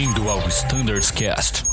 Bem-vindo 0.00 0.30
ao 0.30 0.38
Standards 0.48 1.10
Cast. 1.10 1.64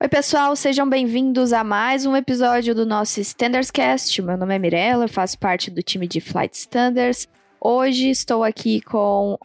Oi, 0.00 0.08
pessoal, 0.08 0.56
sejam 0.56 0.90
bem-vindos 0.90 1.52
a 1.52 1.62
mais 1.62 2.04
um 2.04 2.16
episódio 2.16 2.74
do 2.74 2.84
nosso 2.84 3.20
Standards 3.20 3.70
Cast. 3.70 4.20
Meu 4.20 4.36
nome 4.36 4.56
é 4.56 4.58
Mirella, 4.58 5.06
faço 5.06 5.38
parte 5.38 5.70
do 5.70 5.84
time 5.84 6.08
de 6.08 6.20
Flight 6.20 6.56
Standards. 6.56 7.28
Hoje 7.60 8.10
estou 8.10 8.42
aqui 8.42 8.80
com 8.80 9.38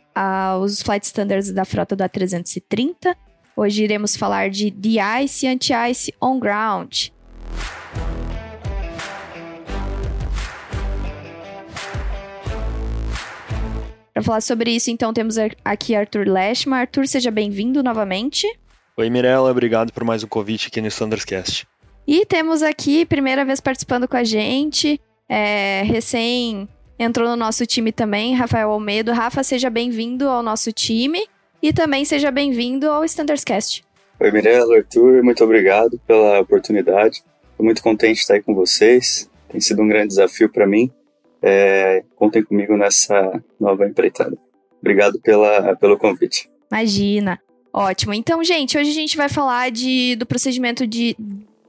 os 0.59 0.81
Flight 0.81 1.05
Standards 1.05 1.51
da 1.51 1.65
frota 1.65 1.95
da 1.95 2.09
330. 2.09 3.15
Hoje 3.55 3.83
iremos 3.83 4.17
falar 4.17 4.49
de 4.49 4.71
de-ice 4.71 5.45
e 5.45 5.49
anti-ice 5.49 6.11
on-ground. 6.19 7.09
Para 14.15 14.23
falar 14.23 14.41
sobre 14.41 14.71
isso, 14.71 14.89
então, 14.89 15.11
temos 15.13 15.35
aqui 15.65 15.93
Arthur 15.93 16.25
Leshma. 16.25 16.77
Arthur, 16.77 17.05
seja 17.05 17.29
bem-vindo 17.29 17.83
novamente. 17.83 18.47
Oi, 18.95 19.09
Mirella, 19.09 19.51
obrigado 19.51 19.91
por 19.91 20.05
mais 20.05 20.23
um 20.23 20.27
convite 20.27 20.69
aqui 20.69 20.79
no 20.79 20.87
Standardscast. 20.87 21.67
E 22.07 22.25
temos 22.25 22.63
aqui, 22.63 23.05
primeira 23.05 23.43
vez 23.43 23.59
participando 23.59 24.07
com 24.07 24.15
a 24.15 24.23
gente, 24.23 25.01
é, 25.27 25.83
recém 25.83 26.65
entrou 26.97 27.27
no 27.27 27.35
nosso 27.35 27.65
time 27.65 27.91
também, 27.91 28.33
Rafael 28.33 28.71
Almedo. 28.71 29.11
Rafa, 29.11 29.43
seja 29.43 29.69
bem-vindo 29.69 30.29
ao 30.29 30.41
nosso 30.41 30.71
time 30.71 31.27
e 31.61 31.73
também 31.73 32.05
seja 32.05 32.31
bem-vindo 32.31 32.89
ao 32.89 33.03
Standardscast. 33.03 33.83
Oi, 34.17 34.31
Mirella, 34.31 34.77
Arthur, 34.77 35.21
muito 35.23 35.43
obrigado 35.43 35.99
pela 36.07 36.39
oportunidade. 36.39 37.21
Estou 37.51 37.65
muito 37.65 37.83
contente 37.83 38.13
de 38.13 38.21
estar 38.21 38.35
aí 38.35 38.41
com 38.41 38.55
vocês. 38.55 39.29
Tem 39.49 39.59
sido 39.59 39.81
um 39.81 39.89
grande 39.89 40.07
desafio 40.07 40.47
para 40.47 40.65
mim 40.65 40.89
é, 41.45 42.03
contem 42.15 42.43
comigo 42.43 42.75
nessa 42.75 43.39
nova 43.59 43.85
empreitada. 43.85 44.35
Obrigado 44.81 45.21
pela, 45.21 45.75
pelo 45.75 45.95
convite. 45.95 46.49
Imagina. 46.71 47.39
Ótimo. 47.71 48.13
Então, 48.13 48.43
gente, 48.43 48.77
hoje 48.77 48.89
a 48.89 48.93
gente 48.93 49.15
vai 49.15 49.29
falar 49.29 49.69
de, 49.69 50.15
do 50.15 50.25
procedimento 50.25 50.87
de 50.87 51.15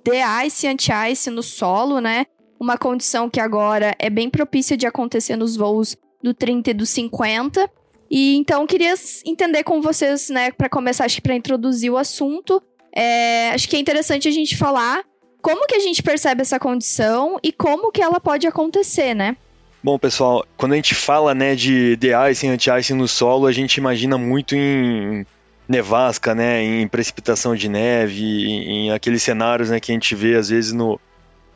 de-ice 0.03 0.67
e 0.67 0.69
anti-ice 0.69 1.29
no 1.31 1.43
solo, 1.43 2.01
né? 2.01 2.27
Uma 2.59 2.79
condição 2.79 3.29
que 3.29 3.41
agora 3.41 3.95
é 3.99 4.09
bem 4.09 4.31
propícia 4.31 4.77
de 4.77 4.87
acontecer 4.87 5.37
nos 5.37 5.57
voos 5.57 5.97
do 6.23 6.33
30 6.33 6.71
e 6.71 6.75
do 6.75 6.87
50. 6.87 7.69
E 8.09 8.37
então 8.37 8.67
queria 8.67 8.95
entender 9.27 9.65
com 9.65 9.83
vocês, 9.83 10.31
né, 10.31 10.53
para 10.53 10.69
começar, 10.69 11.05
acho 11.05 11.17
que 11.17 11.23
para 11.23 11.35
introduzir 11.35 11.91
o 11.91 11.97
assunto, 11.97 12.63
é, 12.95 13.51
acho 13.51 13.69
que 13.69 13.75
é 13.75 13.81
interessante 13.81 14.29
a 14.29 14.31
gente 14.31 14.57
falar 14.57 15.05
como 15.43 15.67
que 15.67 15.75
a 15.75 15.81
gente 15.81 16.05
percebe 16.05 16.43
essa 16.43 16.59
condição 16.59 17.37
e 17.43 17.53
como 17.53 17.91
que 17.91 18.01
ela 18.01 18.21
pode 18.21 18.47
acontecer, 18.47 19.13
né? 19.13 19.37
Bom, 19.83 19.99
pessoal, 19.99 20.45
quando 20.57 20.73
a 20.73 20.77
gente 20.77 20.95
fala 20.95 21.35
né, 21.35 21.55
de 21.55 21.97
de-icing, 21.97 22.49
anti-icing 22.49 22.95
no 22.95 23.07
solo, 23.07 23.47
a 23.47 23.53
gente 23.53 23.77
imagina 23.77 24.19
muito 24.19 24.55
em 24.57 25.25
nevasca, 25.69 26.35
né, 26.35 26.63
em 26.63 26.89
precipitação 26.89 27.55
de 27.55 27.69
neve, 27.69 28.23
em, 28.23 28.87
em 28.87 28.93
aqueles 28.93 29.23
cenários 29.23 29.71
né, 29.71 29.81
que 29.81 29.93
a 29.93 29.95
gente 29.95 30.15
vê 30.15 30.37
às 30.37 30.49
vezes 30.49 30.73
no, 30.73 30.99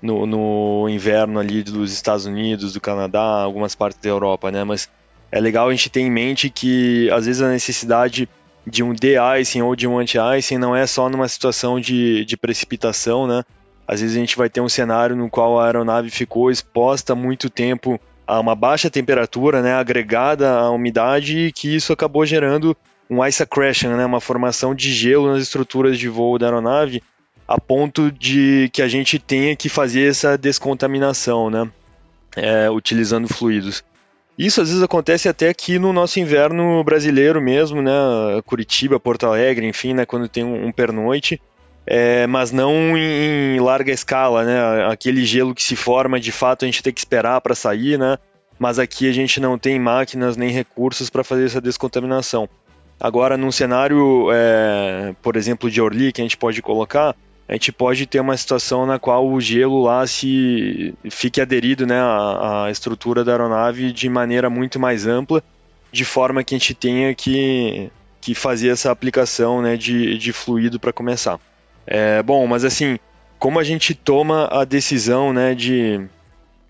no, 0.03 0.27
no, 0.27 0.89
inverno 0.89 1.39
ali 1.39 1.63
dos 1.63 1.93
Estados 1.93 2.27
Unidos, 2.27 2.73
do 2.73 2.81
Canadá, 2.81 3.21
algumas 3.21 3.75
partes 3.75 4.01
da 4.01 4.09
Europa, 4.09 4.51
né? 4.51 4.65
Mas 4.65 4.89
é 5.31 5.41
legal 5.41 5.69
a 5.69 5.71
gente 5.71 5.91
ter 5.91 6.01
em 6.01 6.11
mente 6.11 6.51
que 6.51 7.11
às 7.11 7.27
vezes 7.27 7.43
a 7.43 7.51
necessidade 7.51 8.29
de 8.67 8.83
um 8.83 8.93
de-icing 8.93 9.63
ou 9.63 9.75
de 9.75 9.87
um 9.87 9.99
anti-icing 9.99 10.59
não 10.59 10.75
é 10.75 10.87
só 10.87 11.09
numa 11.09 11.29
situação 11.29 11.81
de, 11.81 12.25
de 12.25 12.37
precipitação, 12.37 13.27
né? 13.27 13.45
Às 13.87 14.01
vezes 14.01 14.17
a 14.17 14.21
gente 14.21 14.37
vai 14.37 14.49
ter 14.49 14.61
um 14.61 14.69
cenário 14.69 15.17
no 15.17 15.29
qual 15.29 15.59
a 15.59 15.67
aeronave 15.67 16.11
ficou 16.11 16.51
exposta 16.51 17.15
muito 17.15 17.51
tempo 17.51 18.01
a 18.31 18.39
uma 18.39 18.55
baixa 18.55 18.89
temperatura, 18.89 19.61
né, 19.61 19.75
agregada 19.75 20.53
à 20.53 20.71
umidade, 20.71 21.37
e 21.37 21.53
que 21.53 21.75
isso 21.75 21.93
acabou 21.93 22.25
gerando 22.25 22.77
um 23.11 23.25
ice 23.27 23.43
accretion, 23.43 23.97
né, 23.97 24.07
uma 24.07 24.21
formação 24.21 24.73
de 24.73 24.93
gelo 24.93 25.33
nas 25.33 25.43
estruturas 25.43 25.99
de 25.99 26.09
voo 26.09 26.39
da 26.39 26.47
aeronave, 26.47 27.03
a 27.49 27.61
ponto 27.61 28.13
de 28.13 28.71
que 28.73 28.83
a 28.83 28.87
gente 28.87 29.19
tenha 29.19 29.57
que 29.57 29.69
fazer 29.69 30.09
essa 30.09 30.39
descontaminação, 30.39 31.51
né, 31.51 31.69
é, 32.37 32.71
utilizando 32.71 33.27
fluidos. 33.27 33.83
Isso 34.39 34.61
às 34.61 34.69
vezes 34.69 34.83
acontece 34.83 35.29
até 35.29 35.49
aqui 35.49 35.77
no 35.77 35.93
nosso 35.93 36.21
inverno 36.21 36.85
brasileiro 36.85 37.41
mesmo, 37.41 37.83
né, 37.83 37.91
Curitiba, 38.47 39.01
Porto 39.01 39.27
Alegre, 39.27 39.67
enfim, 39.67 39.93
né, 39.93 40.07
quando 40.07 40.29
tem 40.29 40.45
um, 40.45 40.67
um 40.67 40.73
pernoite, 40.73 41.43
é, 41.87 42.27
mas 42.27 42.53
não 42.53 42.97
em, 42.97 43.59
larga 43.61 43.93
escala, 43.93 44.45
né? 44.45 44.87
Aquele 44.87 45.25
gelo 45.25 45.55
que 45.55 45.63
se 45.63 45.77
forma, 45.77 46.21
de 46.21 46.33
fato, 46.33 46.65
a 46.65 46.67
gente 46.67 46.83
tem 46.83 46.93
que 46.93 47.01
esperar 47.01 47.41
para 47.41 47.55
sair, 47.55 47.99
né? 47.99 48.19
Mas 48.59 48.79
aqui 48.79 49.09
a 49.09 49.13
gente 49.13 49.41
não 49.41 49.59
tem 49.59 49.79
máquinas 49.79 50.37
nem 50.37 50.51
recursos 50.51 51.09
para 51.09 51.25
fazer 51.25 51.47
essa 51.47 51.61
descontaminação. 51.61 52.49
Agora, 53.01 53.37
num 53.37 53.51
cenário, 53.51 54.29
é, 54.31 55.15
por 55.23 55.35
exemplo, 55.35 55.71
de 55.71 55.81
Orly, 55.81 56.13
que 56.13 56.21
a 56.21 56.25
gente 56.25 56.37
pode 56.37 56.61
colocar, 56.61 57.17
a 57.49 57.55
gente 57.55 57.73
pode 57.73 58.07
ter 58.07 58.21
uma 58.21 58.37
situação 58.37 58.85
na 58.85 58.99
qual 58.99 59.27
o 59.27 59.41
gelo 59.41 59.83
lá 59.83 60.07
se 60.07 60.95
fique 61.11 61.41
aderido 61.41 61.87
né, 61.87 61.99
à, 61.99 62.67
à 62.67 62.71
estrutura 62.71 63.25
da 63.25 63.33
aeronave 63.33 63.91
de 63.91 64.09
maneira 64.09 64.51
muito 64.51 64.79
mais 64.79 65.07
ampla, 65.07 65.43
de 65.91 66.05
forma 66.05 66.45
que 66.45 66.55
a 66.55 66.59
gente 66.59 66.75
tenha 66.75 67.15
que, 67.15 67.91
que 68.21 68.35
fazer 68.35 68.69
essa 68.69 68.93
aplicação 68.93 69.63
né, 69.63 69.77
de, 69.77 70.19
de 70.19 70.33
fluido 70.33 70.79
para 70.79 70.93
começar. 70.93 71.41
É, 71.93 72.23
bom, 72.23 72.47
mas 72.47 72.65
assim, 72.65 73.01
como 73.37 73.59
a 73.59 73.65
gente 73.65 73.97
toma 73.97 74.47
a 74.47 74.65
decisão 74.65 75.33
né, 75.33 75.57
de, 75.57 76.01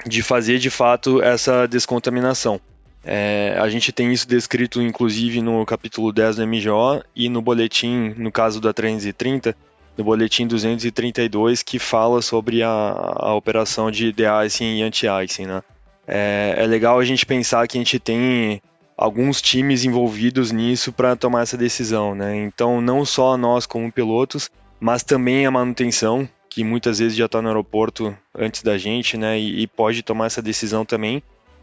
de 0.07 0.23
fazer 0.23 0.59
de 0.59 0.71
fato 0.71 1.23
essa 1.23 1.67
descontaminação? 1.67 2.59
É, 3.05 3.55
a 3.59 3.69
gente 3.69 3.93
tem 3.93 4.13
isso 4.13 4.27
descrito 4.27 4.81
inclusive 4.81 5.43
no 5.43 5.65
capítulo 5.67 6.11
10 6.11 6.37
do 6.37 6.47
MGO 6.47 7.03
e 7.15 7.29
no 7.29 7.43
boletim, 7.43 8.15
no 8.17 8.33
caso 8.33 8.61
da 8.61 8.73
330, 8.73 9.55
no 9.97 10.05
boletim 10.05 10.47
232, 10.47 11.63
que 11.63 11.79
fala 11.79 12.23
sobre 12.23 12.63
a, 12.63 12.71
a 12.71 13.35
operação 13.35 13.91
de 13.91 14.13
de-icing 14.13 14.79
e 14.79 14.83
anti-icing. 14.83 15.47
Né? 15.47 15.63
É, 16.09 16.55
é 16.57 16.67
legal 16.67 16.99
a 16.99 17.05
gente 17.05 17.27
pensar 17.27 17.69
que 17.69 17.77
a 17.77 17.81
gente 17.81 17.99
tem 17.99 18.63
alguns 18.97 19.43
times 19.43 19.85
envolvidos 19.85 20.51
nisso 20.51 20.93
para 20.93 21.17
tomar 21.17 21.43
essa 21.43 21.59
decisão. 21.59 22.15
Né? 22.15 22.37
Então, 22.37 22.81
não 22.81 23.05
só 23.05 23.37
nós 23.37 23.67
como 23.67 23.93
pilotos, 23.93 24.51
mas 24.81 25.03
também 25.03 25.45
a 25.45 25.51
manutenção, 25.51 26.29
que 26.49 26.65
muitas 26.65 26.99
vezes 26.99 27.17
já 27.17 27.27
está 27.27 27.41
no 27.43 27.49
aeroporto 27.49 28.17
antes 28.35 28.63
da 28.63 28.79
gente, 28.79 29.17
né, 29.17 29.39
e, 29.39 29.63
e, 29.63 29.67
pode 29.67 30.03
tomar 30.03 30.27
essa 30.27 30.43
decisão 30.43 30.85
também. 30.85 31.23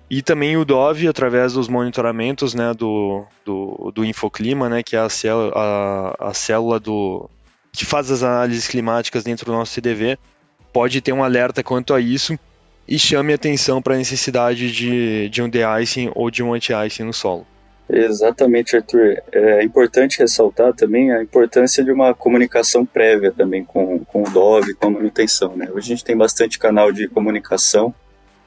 E 0.09 0.21
também 0.21 0.55
o 0.55 0.63
DOV, 0.63 1.07
através 1.07 1.53
dos 1.53 1.67
monitoramentos, 1.67 2.53
né, 2.53 2.73
do, 2.73 3.25
do, 3.43 3.91
do 3.93 4.05
Infoclima, 4.05 4.69
né, 4.69 4.83
que 4.83 4.95
é 4.95 4.99
a 4.99 5.09
célula, 5.09 5.51
a, 5.53 6.29
a 6.29 6.33
célula 6.33 6.79
do, 6.79 7.29
que 7.73 7.85
faz 7.85 8.09
as 8.09 8.23
análises 8.23 8.67
climáticas 8.67 9.23
dentro 9.23 9.47
do 9.47 9.51
nosso 9.51 9.73
CDV, 9.73 10.17
pode 10.71 11.01
ter 11.01 11.11
um 11.11 11.23
alerta 11.23 11.63
quanto 11.63 11.93
a 11.93 11.99
isso 11.99 12.37
e 12.87 12.97
chame 12.97 13.33
atenção 13.33 13.81
para 13.81 13.95
a 13.95 13.97
necessidade 13.97 14.71
de, 14.71 15.27
de 15.29 15.41
um 15.41 15.49
de-icing 15.49 16.11
ou 16.15 16.31
de 16.31 16.41
um 16.41 16.53
anti-icing 16.53 17.03
no 17.03 17.13
solo. 17.13 17.45
Exatamente, 17.89 18.75
Arthur. 18.75 19.21
É 19.31 19.63
importante 19.63 20.19
ressaltar 20.19 20.73
também 20.73 21.11
a 21.11 21.23
importância 21.23 21.83
de 21.83 21.91
uma 21.91 22.13
comunicação 22.13 22.85
prévia 22.85 23.31
também 23.31 23.63
com, 23.63 23.99
com 23.99 24.23
o 24.23 24.29
DOV, 24.29 24.73
com 24.73 24.87
a 24.87 24.91
manutenção. 24.91 25.55
Né? 25.55 25.69
Hoje 25.71 25.93
a 25.93 25.95
gente 25.95 26.03
tem 26.03 26.17
bastante 26.17 26.59
canal 26.59 26.91
de 26.91 27.07
comunicação, 27.07 27.93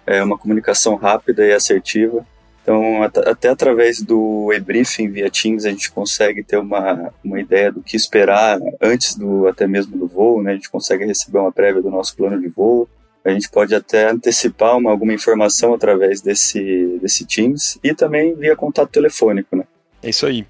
é 0.07 0.23
uma 0.23 0.37
comunicação 0.37 0.95
rápida 0.95 1.47
e 1.47 1.53
assertiva. 1.53 2.25
Então, 2.63 3.03
até 3.03 3.49
através 3.49 4.03
do 4.03 4.53
e-briefing 4.53 5.09
via 5.09 5.31
Teams, 5.31 5.65
a 5.65 5.71
gente 5.71 5.91
consegue 5.91 6.43
ter 6.43 6.59
uma, 6.59 7.11
uma 7.25 7.41
ideia 7.41 7.73
do 7.73 7.83
que 7.83 7.97
esperar 7.97 8.59
antes 8.81 9.17
do 9.17 9.49
até 9.49 9.67
mesmo 9.67 9.97
do 9.97 10.07
voo, 10.07 10.43
né? 10.43 10.53
A 10.53 10.55
gente 10.55 10.71
consegue 10.71 11.07
receber 11.07 11.39
uma 11.39 11.51
prévia 11.51 11.81
do 11.81 11.91
nosso 11.91 12.15
plano 12.15 12.39
de 12.39 12.49
voo 12.49 12.87
a 13.25 13.31
gente 13.31 13.51
pode 13.51 13.75
até 13.75 14.11
antecipar 14.11 14.77
uma, 14.77 14.91
alguma 14.91 15.13
informação 15.13 15.75
através 15.75 16.21
desse, 16.21 16.99
desse 17.01 17.27
Teams 17.27 17.79
e 17.85 17.95
também 17.95 18.35
via 18.35 18.57
contato 18.57 18.91
telefônico, 18.91 19.55
né? 19.57 19.65
É 20.03 20.09
isso 20.09 20.27
aí. 20.27 20.47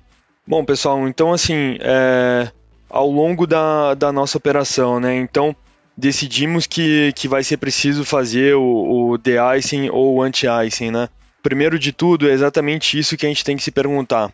Bom, 0.47 0.65
pessoal, 0.65 1.07
então 1.09 1.33
assim, 1.33 1.77
é, 1.81 2.51
ao 2.89 3.11
longo 3.11 3.47
da, 3.47 3.95
da 3.95 4.13
nossa 4.13 4.39
operação, 4.39 5.01
né? 5.01 5.17
Então, 5.17 5.55
decidimos 5.97 6.67
que, 6.67 7.13
que 7.15 7.29
vai 7.29 7.43
ser 7.43 7.57
preciso 7.57 8.05
fazer 8.05 8.55
o, 8.55 9.13
o 9.13 9.19
de-icing 9.19 9.91
ou 9.91 10.17
o 10.17 10.23
anti-icing, 10.23 10.91
né? 10.91 11.09
Primeiro 11.43 11.79
de 11.79 11.93
tudo, 11.93 12.29
é 12.29 12.33
exatamente 12.33 12.99
isso 12.99 13.17
que 13.17 13.27
a 13.27 13.29
gente 13.29 13.45
tem 13.45 13.57
que 13.57 13.63
se 13.63 13.71
perguntar. 13.71 14.33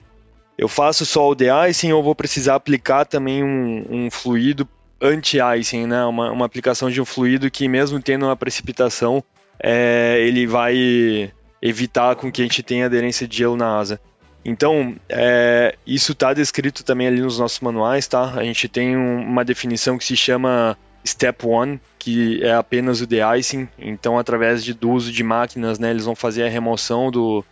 Eu 0.58 0.68
faço 0.68 1.04
só 1.04 1.28
o 1.28 1.34
de-icing 1.34 1.92
ou 1.92 2.02
vou 2.02 2.14
precisar 2.14 2.54
aplicar 2.54 3.04
também 3.04 3.44
um, 3.44 3.84
um 3.88 4.10
fluido 4.10 4.66
anti-icing, 5.00 5.86
né? 5.86 6.04
Uma, 6.04 6.30
uma 6.30 6.46
aplicação 6.46 6.90
de 6.90 7.00
um 7.00 7.04
fluido 7.04 7.50
que 7.50 7.68
mesmo 7.68 8.00
tendo 8.00 8.26
uma 8.26 8.36
precipitação, 8.36 9.22
é, 9.58 10.18
ele 10.20 10.46
vai 10.46 11.32
evitar 11.60 12.16
com 12.16 12.30
que 12.30 12.42
a 12.42 12.44
gente 12.44 12.62
tenha 12.62 12.86
aderência 12.86 13.26
de 13.26 13.36
gelo 13.36 13.56
na 13.56 13.76
asa. 13.76 14.00
Então, 14.44 14.94
é, 15.08 15.74
isso 15.84 16.12
está 16.12 16.32
descrito 16.32 16.84
também 16.84 17.08
ali 17.08 17.20
nos 17.20 17.38
nossos 17.38 17.58
manuais, 17.60 18.06
tá? 18.06 18.34
A 18.34 18.44
gente 18.44 18.68
tem 18.68 18.96
um, 18.96 19.20
uma 19.22 19.44
definição 19.44 19.98
que 19.98 20.04
se 20.04 20.16
chama 20.16 20.78
Step 21.04 21.44
1, 21.44 21.80
que 21.98 22.40
é 22.44 22.54
apenas 22.54 23.00
o 23.00 23.06
de-icing. 23.06 23.68
Então, 23.76 24.16
através 24.16 24.64
de, 24.64 24.72
do 24.72 24.90
uso 24.90 25.10
de 25.10 25.24
máquinas, 25.24 25.80
né, 25.80 25.90
eles 25.90 26.04
vão 26.04 26.14
fazer 26.14 26.44
a 26.44 26.48
remoção 26.48 27.10
do, 27.10 27.44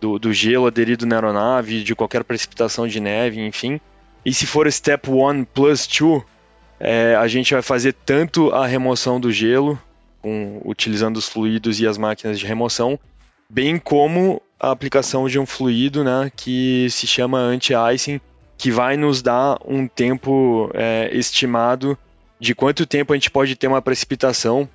do, 0.00 0.18
do 0.18 0.32
gelo 0.32 0.66
aderido 0.66 1.04
na 1.04 1.16
aeronave, 1.16 1.84
de 1.84 1.94
qualquer 1.94 2.24
precipitação 2.24 2.88
de 2.88 3.00
neve, 3.00 3.44
enfim. 3.44 3.78
E 4.24 4.32
se 4.32 4.46
for 4.46 4.70
Step 4.72 5.10
1 5.10 5.44
plus 5.44 5.86
2, 5.86 6.22
é, 6.80 7.14
a 7.14 7.28
gente 7.28 7.52
vai 7.52 7.62
fazer 7.62 7.92
tanto 7.92 8.50
a 8.50 8.66
remoção 8.66 9.20
do 9.20 9.30
gelo, 9.30 9.78
com, 10.22 10.60
utilizando 10.64 11.18
os 11.18 11.28
fluidos 11.28 11.78
e 11.78 11.86
as 11.86 11.98
máquinas 11.98 12.38
de 12.38 12.46
remoção, 12.46 12.98
bem 13.48 13.78
como 13.78 14.40
a 14.58 14.70
aplicação 14.70 15.28
de 15.28 15.38
um 15.38 15.44
fluido 15.44 16.02
né, 16.02 16.32
que 16.34 16.88
se 16.90 17.06
chama 17.06 17.38
anti-icing, 17.38 18.20
que 18.56 18.70
vai 18.70 18.96
nos 18.96 19.22
dar 19.22 19.58
um 19.64 19.86
tempo 19.86 20.70
é, 20.74 21.10
estimado 21.12 21.96
de 22.38 22.54
quanto 22.54 22.86
tempo 22.86 23.12
a 23.12 23.16
gente 23.16 23.30
pode 23.30 23.54
ter 23.56 23.66
uma 23.66 23.82
precipitação 23.82 24.68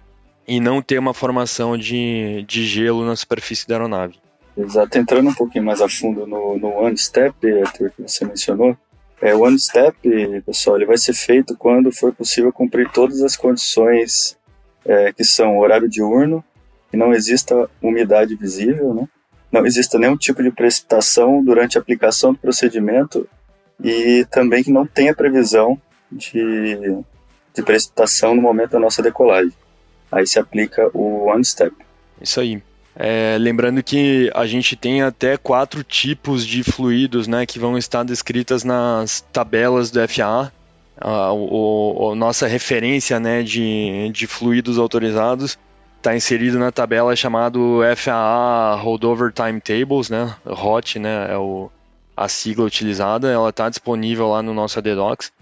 e 0.47 0.59
não 0.59 0.81
ter 0.81 0.99
uma 0.99 1.13
formação 1.13 1.75
de, 1.75 2.43
de 2.47 2.65
gelo 2.65 3.03
na 3.03 3.15
superfície 3.15 3.67
da 3.67 3.75
aeronave. 3.75 4.15
Exato, 4.55 4.97
entrando 4.97 5.29
um 5.29 5.33
pouquinho 5.33 5.65
mais 5.65 5.81
a 5.81 5.89
fundo 5.89 6.25
no, 6.25 6.57
no 6.57 6.69
One 6.69 6.97
Step, 6.97 7.35
que 7.41 7.91
você 8.01 8.25
mencionou, 8.25 8.77
é, 9.25 9.33
o 9.33 9.41
One 9.41 9.57
Step, 9.57 9.97
pessoal, 10.45 10.75
ele 10.75 10.85
vai 10.85 10.99
ser 10.99 11.13
feito 11.13 11.57
quando 11.57 11.91
for 11.91 12.13
possível 12.13 12.53
cumprir 12.53 12.91
todas 12.91 13.23
as 13.23 13.35
condições 13.35 14.37
é, 14.85 15.11
que 15.11 15.23
são 15.23 15.57
horário 15.57 15.89
diurno, 15.89 16.43
que 16.91 16.95
não 16.95 17.11
exista 17.11 17.67
umidade 17.81 18.35
visível, 18.35 18.93
né? 18.93 19.09
não 19.51 19.65
exista 19.65 19.97
nenhum 19.97 20.15
tipo 20.15 20.43
de 20.43 20.51
precipitação 20.51 21.43
durante 21.43 21.75
a 21.75 21.81
aplicação 21.81 22.33
do 22.33 22.39
procedimento 22.39 23.27
e 23.83 24.27
também 24.29 24.63
que 24.63 24.71
não 24.71 24.85
tenha 24.85 25.15
previsão 25.15 25.81
de, 26.11 26.95
de 27.51 27.63
precipitação 27.63 28.35
no 28.35 28.43
momento 28.43 28.73
da 28.73 28.79
nossa 28.79 29.01
decolagem. 29.01 29.53
Aí 30.11 30.27
se 30.27 30.37
aplica 30.37 30.87
o 30.93 31.25
One 31.25 31.43
Step. 31.43 31.75
Isso 32.21 32.39
aí. 32.39 32.61
É, 32.97 33.37
lembrando 33.37 33.83
que 33.83 34.31
a 34.33 34.45
gente 34.45 34.75
tem 34.75 35.01
até 35.01 35.35
quatro 35.35 35.83
tipos 35.83 36.45
de 36.45 36.63
fluidos 36.63 37.27
né, 37.27 37.45
que 37.45 37.59
vão 37.59 37.77
estar 37.77 38.03
descritas 38.03 38.63
nas 38.63 39.21
tabelas 39.33 39.91
do 39.91 39.99
FAA. 40.07 40.51
A, 40.97 41.33
o, 41.33 42.11
a 42.13 42.15
nossa 42.15 42.47
referência 42.47 43.19
né, 43.19 43.43
de, 43.43 44.09
de 44.13 44.25
fluidos 44.27 44.77
autorizados 44.77 45.57
está 45.97 46.15
inserido 46.15 46.57
na 46.57 46.71
tabela 46.71 47.15
chamado 47.15 47.81
FAA 47.97 48.75
Holdover 48.75 49.33
Timetables, 49.33 50.09
né, 50.09 50.33
HOT, 50.45 50.99
né, 50.99 51.33
é 51.33 51.37
o, 51.37 51.69
a 52.15 52.29
sigla 52.29 52.63
utilizada, 52.63 53.29
ela 53.29 53.49
está 53.49 53.67
disponível 53.67 54.29
lá 54.29 54.41
no 54.41 54.53
nosso 54.53 54.79
ADDocs. 54.79 55.33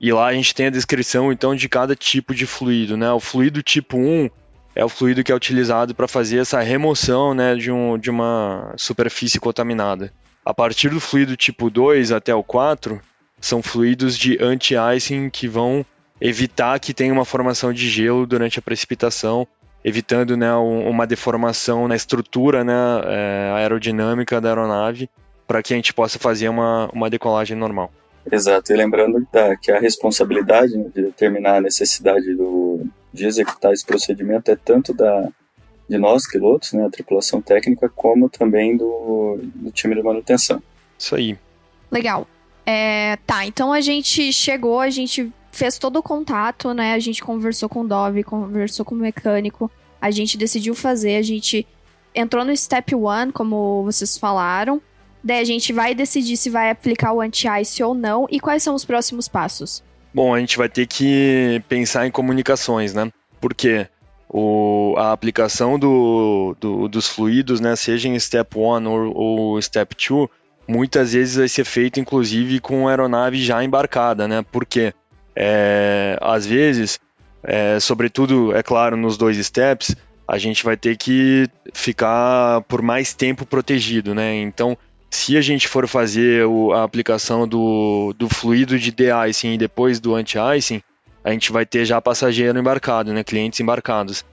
E 0.00 0.12
lá 0.12 0.26
a 0.26 0.32
gente 0.32 0.54
tem 0.54 0.66
a 0.66 0.70
descrição 0.70 1.32
então 1.32 1.54
de 1.54 1.68
cada 1.68 1.94
tipo 1.94 2.34
de 2.34 2.46
fluido, 2.46 2.96
né? 2.96 3.10
O 3.12 3.20
fluido 3.20 3.62
tipo 3.62 3.96
1 3.96 4.28
é 4.76 4.84
o 4.84 4.90
fluido 4.90 5.24
que 5.24 5.32
é 5.32 5.34
utilizado 5.34 5.94
para 5.94 6.06
fazer 6.06 6.38
essa 6.38 6.60
remoção 6.60 7.32
né, 7.32 7.54
de, 7.56 7.72
um, 7.72 7.96
de 7.98 8.10
uma 8.10 8.74
superfície 8.76 9.40
contaminada. 9.40 10.12
A 10.44 10.52
partir 10.52 10.90
do 10.90 11.00
fluido 11.00 11.34
tipo 11.34 11.70
2 11.70 12.12
até 12.12 12.34
o 12.34 12.44
4, 12.44 13.00
são 13.40 13.62
fluidos 13.62 14.18
de 14.18 14.36
anti-icing 14.38 15.30
que 15.30 15.48
vão 15.48 15.84
evitar 16.20 16.78
que 16.78 16.92
tenha 16.92 17.12
uma 17.12 17.24
formação 17.24 17.72
de 17.72 17.88
gelo 17.88 18.26
durante 18.26 18.58
a 18.58 18.62
precipitação, 18.62 19.48
evitando 19.82 20.36
né, 20.36 20.54
uma 20.54 21.06
deformação 21.06 21.88
na 21.88 21.96
estrutura 21.96 22.62
né, 22.62 22.74
é, 23.04 23.52
aerodinâmica 23.54 24.42
da 24.42 24.50
aeronave, 24.50 25.08
para 25.46 25.62
que 25.62 25.72
a 25.72 25.76
gente 25.76 25.94
possa 25.94 26.18
fazer 26.18 26.50
uma, 26.50 26.90
uma 26.92 27.08
decolagem 27.08 27.56
normal. 27.56 27.90
Exato, 28.30 28.72
e 28.72 28.76
lembrando 28.76 29.26
que 29.62 29.70
a 29.70 29.80
responsabilidade 29.80 30.72
de 30.72 31.02
determinar 31.02 31.56
a 31.56 31.60
necessidade 31.60 32.34
do, 32.34 32.84
de 33.16 33.26
executar 33.26 33.72
esse 33.72 33.84
procedimento 33.84 34.50
é 34.50 34.56
tanto 34.56 34.94
da 34.94 35.28
de 35.88 35.98
nós 35.98 36.28
pilotos, 36.28 36.72
né, 36.72 36.84
a 36.84 36.90
tripulação 36.90 37.40
técnica, 37.40 37.88
como 37.88 38.28
também 38.28 38.76
do, 38.76 39.38
do 39.54 39.70
time 39.70 39.94
de 39.94 40.02
manutenção. 40.02 40.60
Isso 40.98 41.14
aí. 41.14 41.38
Legal. 41.90 42.26
É, 42.64 43.16
tá, 43.24 43.46
então 43.46 43.72
a 43.72 43.80
gente 43.80 44.32
chegou, 44.32 44.80
a 44.80 44.90
gente 44.90 45.32
fez 45.52 45.78
todo 45.78 45.98
o 45.98 46.02
contato, 46.02 46.74
né? 46.74 46.92
A 46.92 46.98
gente 46.98 47.22
conversou 47.22 47.68
com 47.68 47.82
o 47.82 47.88
Dove, 47.88 48.24
conversou 48.24 48.84
com 48.84 48.96
o 48.96 48.98
mecânico, 48.98 49.70
a 50.00 50.10
gente 50.10 50.36
decidiu 50.36 50.74
fazer, 50.74 51.16
a 51.16 51.22
gente 51.22 51.64
entrou 52.12 52.44
no 52.44 52.56
step 52.56 52.94
one, 52.94 53.30
como 53.30 53.84
vocês 53.84 54.18
falaram. 54.18 54.82
Daí 55.22 55.40
a 55.40 55.44
gente 55.44 55.72
vai 55.72 55.94
decidir 55.94 56.36
se 56.36 56.50
vai 56.50 56.70
aplicar 56.70 57.12
o 57.12 57.20
anti-ice 57.20 57.82
ou 57.82 57.94
não 57.94 58.26
e 58.30 58.40
quais 58.40 58.62
são 58.62 58.74
os 58.74 58.84
próximos 58.84 59.28
passos. 59.28 59.82
Bom, 60.16 60.34
a 60.34 60.40
gente 60.40 60.56
vai 60.56 60.66
ter 60.66 60.86
que 60.86 61.62
pensar 61.68 62.06
em 62.06 62.10
comunicações, 62.10 62.94
né? 62.94 63.12
Porque 63.38 63.86
o, 64.30 64.94
a 64.96 65.12
aplicação 65.12 65.78
do, 65.78 66.56
do, 66.58 66.88
dos 66.88 67.06
fluidos, 67.06 67.60
né, 67.60 67.76
seja 67.76 68.08
em 68.08 68.18
Step 68.18 68.56
1 68.56 68.60
ou, 68.88 69.14
ou 69.14 69.60
Step 69.60 69.94
2, 69.94 70.26
muitas 70.66 71.12
vezes 71.12 71.36
vai 71.36 71.48
ser 71.48 71.64
feito 71.66 72.00
inclusive 72.00 72.60
com 72.60 72.88
a 72.88 72.92
aeronave 72.92 73.44
já 73.44 73.62
embarcada, 73.62 74.26
né? 74.26 74.42
Porque 74.50 74.94
é, 75.36 76.16
às 76.22 76.46
vezes, 76.46 76.98
é, 77.42 77.78
sobretudo, 77.78 78.56
é 78.56 78.62
claro, 78.62 78.96
nos 78.96 79.18
dois 79.18 79.36
steps, 79.36 79.94
a 80.26 80.38
gente 80.38 80.64
vai 80.64 80.78
ter 80.78 80.96
que 80.96 81.46
ficar 81.74 82.62
por 82.62 82.80
mais 82.80 83.12
tempo 83.12 83.44
protegido, 83.44 84.14
né? 84.14 84.34
Então, 84.36 84.78
se 85.10 85.36
a 85.36 85.40
gente 85.40 85.68
for 85.68 85.86
fazer 85.86 86.44
o, 86.46 86.72
a 86.72 86.82
aplicação 86.82 87.46
do, 87.46 88.14
do 88.18 88.28
fluido 88.28 88.78
de 88.78 88.90
de-icing 88.90 89.54
e 89.54 89.58
depois 89.58 90.00
do 90.00 90.14
anti-icing, 90.14 90.82
a 91.24 91.30
gente 91.32 91.50
vai 91.52 91.64
ter 91.66 91.84
já 91.84 92.00
passageiro 92.00 92.58
embarcado, 92.58 93.12
né, 93.12 93.24
clientes 93.24 93.60
embarcados. 93.60 94.24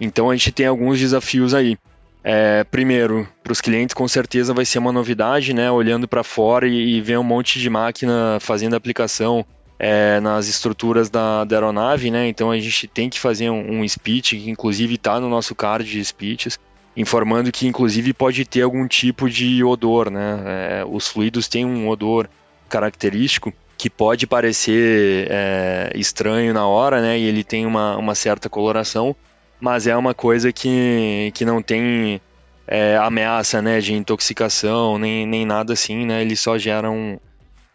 Então 0.00 0.30
a 0.30 0.36
gente 0.36 0.50
tem 0.50 0.66
alguns 0.66 0.98
desafios 0.98 1.54
aí. 1.54 1.76
É, 2.22 2.64
primeiro, 2.64 3.26
para 3.42 3.52
os 3.52 3.60
clientes 3.60 3.94
com 3.94 4.06
certeza 4.06 4.52
vai 4.52 4.64
ser 4.64 4.78
uma 4.78 4.92
novidade, 4.92 5.54
né? 5.54 5.70
Olhando 5.70 6.06
para 6.06 6.22
fora 6.22 6.66
e, 6.66 6.96
e 6.96 7.00
ver 7.00 7.18
um 7.18 7.22
monte 7.22 7.58
de 7.58 7.70
máquina 7.70 8.38
fazendo 8.40 8.76
aplicação 8.76 9.44
é, 9.78 10.20
nas 10.20 10.46
estruturas 10.46 11.08
da, 11.08 11.44
da, 11.44 11.56
aeronave, 11.56 12.10
né? 12.10 12.28
Então 12.28 12.50
a 12.50 12.58
gente 12.58 12.86
tem 12.86 13.08
que 13.08 13.18
fazer 13.18 13.48
um, 13.48 13.80
um 13.80 13.88
speech, 13.88 14.36
que 14.36 14.50
inclusive 14.50 14.94
está 14.94 15.18
no 15.18 15.28
nosso 15.28 15.54
card 15.54 15.90
de 15.90 16.04
speeches 16.04 16.58
informando 17.00 17.50
que 17.50 17.66
inclusive 17.66 18.12
pode 18.12 18.44
ter 18.44 18.62
algum 18.62 18.86
tipo 18.86 19.28
de 19.28 19.64
odor, 19.64 20.10
né? 20.10 20.42
É, 20.46 20.84
os 20.84 21.08
fluidos 21.08 21.48
têm 21.48 21.64
um 21.64 21.88
odor 21.88 22.28
característico 22.68 23.52
que 23.76 23.88
pode 23.88 24.26
parecer 24.26 25.26
é, 25.30 25.90
estranho 25.94 26.52
na 26.52 26.66
hora, 26.66 27.00
né? 27.00 27.18
E 27.18 27.24
ele 27.24 27.42
tem 27.42 27.64
uma, 27.66 27.96
uma 27.96 28.14
certa 28.14 28.48
coloração, 28.48 29.16
mas 29.58 29.86
é 29.86 29.96
uma 29.96 30.14
coisa 30.14 30.52
que, 30.52 31.32
que 31.34 31.44
não 31.44 31.62
tem 31.62 32.20
é, 32.66 32.96
ameaça, 32.96 33.62
né? 33.62 33.80
De 33.80 33.94
intoxicação 33.94 34.98
nem, 34.98 35.26
nem 35.26 35.46
nada 35.46 35.72
assim, 35.72 36.04
né? 36.04 36.20
Ele 36.20 36.36
só 36.36 36.58
gera 36.58 36.90
um, 36.90 37.18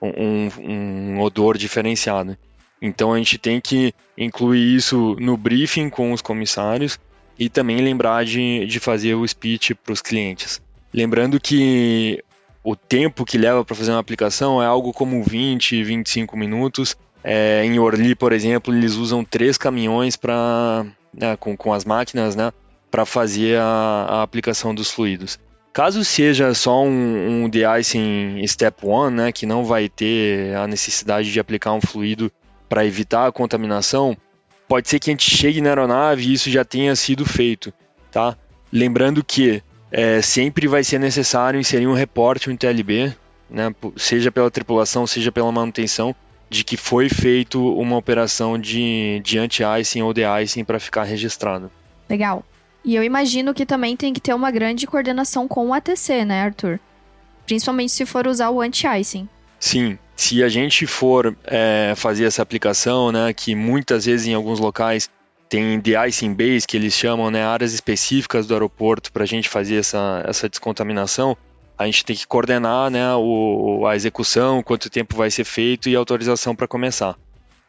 um, 0.01 0.50
um 0.59 1.21
odor 1.21 1.57
diferenciado. 1.57 2.38
Então 2.81 3.13
a 3.13 3.17
gente 3.17 3.38
tem 3.38 3.59
que 3.59 3.93
incluir 4.17 4.75
isso 4.75 5.15
no 5.19 5.35
briefing 5.35 5.89
com 5.89 6.11
os 6.11 6.21
comissários 6.21 7.00
e 7.37 7.49
também 7.49 7.77
lembrar 7.77 8.25
de, 8.25 8.65
de 8.65 8.79
fazer 8.79 9.15
o 9.15 9.27
speech 9.27 9.75
para 9.75 9.93
os 9.93 10.01
clientes. 10.01 10.61
Lembrando 10.93 11.39
que 11.39 12.23
o 12.63 12.75
tempo 12.75 13.25
que 13.25 13.37
leva 13.37 13.63
para 13.63 13.75
fazer 13.75 13.91
uma 13.91 13.99
aplicação 13.99 14.61
é 14.61 14.65
algo 14.65 14.91
como 14.93 15.21
20, 15.23 15.83
25 15.83 16.37
minutos. 16.37 16.95
É, 17.23 17.63
em 17.65 17.77
Orly, 17.79 18.15
por 18.15 18.31
exemplo, 18.31 18.73
eles 18.73 18.93
usam 18.93 19.23
três 19.23 19.57
caminhões 19.57 20.15
para 20.15 20.85
né, 21.13 21.35
com, 21.37 21.55
com 21.55 21.73
as 21.73 21.85
máquinas 21.85 22.35
né, 22.35 22.51
para 22.89 23.05
fazer 23.05 23.59
a, 23.59 24.05
a, 24.09 24.23
aplicação 24.23 24.73
dos 24.73 24.91
fluidos. 24.91 25.39
Caso 25.73 26.05
seja 26.05 26.53
só 26.53 26.83
um, 26.83 27.43
um 27.43 27.49
de-icing 27.49 28.41
step 28.47 28.85
1, 28.85 29.09
né, 29.09 29.31
que 29.31 29.45
não 29.45 29.65
vai 29.65 29.89
ter 29.89 30.55
a 30.55 30.67
necessidade 30.67 31.31
de 31.31 31.39
aplicar 31.39 31.73
um 31.73 31.81
fluido 31.81 32.31
para 32.69 32.85
evitar 32.85 33.27
a 33.27 33.31
contaminação, 33.31 34.15
pode 34.67 34.89
ser 34.89 35.00
que 35.00 35.10
a 35.10 35.13
gente 35.13 35.29
chegue 35.29 35.62
na 35.62 35.69
aeronave 35.69 36.24
e 36.24 36.34
isso 36.34 36.50
já 36.50 36.63
tenha 36.63 36.95
sido 36.95 37.25
feito, 37.25 37.74
tá? 38.12 38.38
Lembrando 38.72 39.24
que 39.24 39.62
é, 39.91 40.22
sempre 40.22 40.67
vai 40.67 40.84
ser 40.84 41.00
necessário 41.00 41.60
inserir 41.60 41.88
um 41.88 41.93
reporte 41.93 42.50
no 42.50 42.57
TLB, 42.57 43.13
né, 43.50 43.74
seja 43.95 44.31
pela 44.31 44.51
tripulação, 44.51 45.05
seja 45.05 45.31
pela 45.31 45.51
manutenção, 45.51 46.15
de 46.50 46.63
que 46.63 46.77
foi 46.77 47.10
feito 47.10 47.74
uma 47.75 47.98
operação 47.98 48.60
de, 48.60 49.22
de 49.24 49.38
anti-icing 49.38 50.01
ou 50.01 50.13
de-icing 50.13 50.63
para 50.63 50.79
ficar 50.79 51.03
registrado. 51.03 51.72
Legal. 52.10 52.43
E 52.84 52.95
eu 52.95 53.03
imagino 53.03 53.53
que 53.53 53.65
também 53.65 53.98
tem 53.98 54.13
que 54.13 54.22
ter 54.22 54.34
uma 54.34 54.51
grande 54.51 54.86
coordenação 54.86 55.48
com 55.48 55.67
o 55.67 55.74
ATC, 55.74 56.24
né, 56.24 56.43
Arthur? 56.43 56.79
Principalmente 57.45 57.91
se 57.91 58.05
for 58.05 58.27
usar 58.27 58.50
o 58.50 58.62
anti-icing. 58.62 59.27
Sim, 59.60 59.98
se 60.15 60.43
a 60.43 60.48
gente 60.48 60.88
for 60.88 61.36
é, 61.43 61.93
fazer 61.95 62.25
essa 62.25 62.41
aplicação, 62.41 63.12
né, 63.12 63.34
que 63.34 63.53
muitas 63.53 64.05
vezes 64.05 64.27
em 64.27 64.34
alguns 64.34 64.60
locais 64.60 65.10
tem 65.50 65.79
de-icing 65.79 66.34
base, 66.34 66.65
que 66.65 66.77
eles 66.77 66.93
chamam, 66.93 67.29
né, 67.29 67.43
áreas 67.43 67.74
específicas 67.74 68.48
do 68.48 68.53
aeroporto 68.53 69.12
para 69.12 69.24
a 69.24 69.27
gente 69.27 69.50
fazer 69.50 69.75
essa, 69.75 70.24
essa 70.25 70.50
descontaminação, 70.50 71.38
a 71.77 71.86
gente 71.86 72.05
tem 72.05 72.15
que 72.15 72.25
coordenar 72.25 72.89
né, 72.89 73.13
o, 73.15 73.86
a 73.86 73.95
execução, 73.95 74.63
quanto 74.63 74.89
tempo 74.89 75.15
vai 75.15 75.29
ser 75.29 75.43
feito 75.43 75.89
e 75.89 75.95
autorização 75.95 76.55
para 76.55 76.67
começar. 76.67 77.15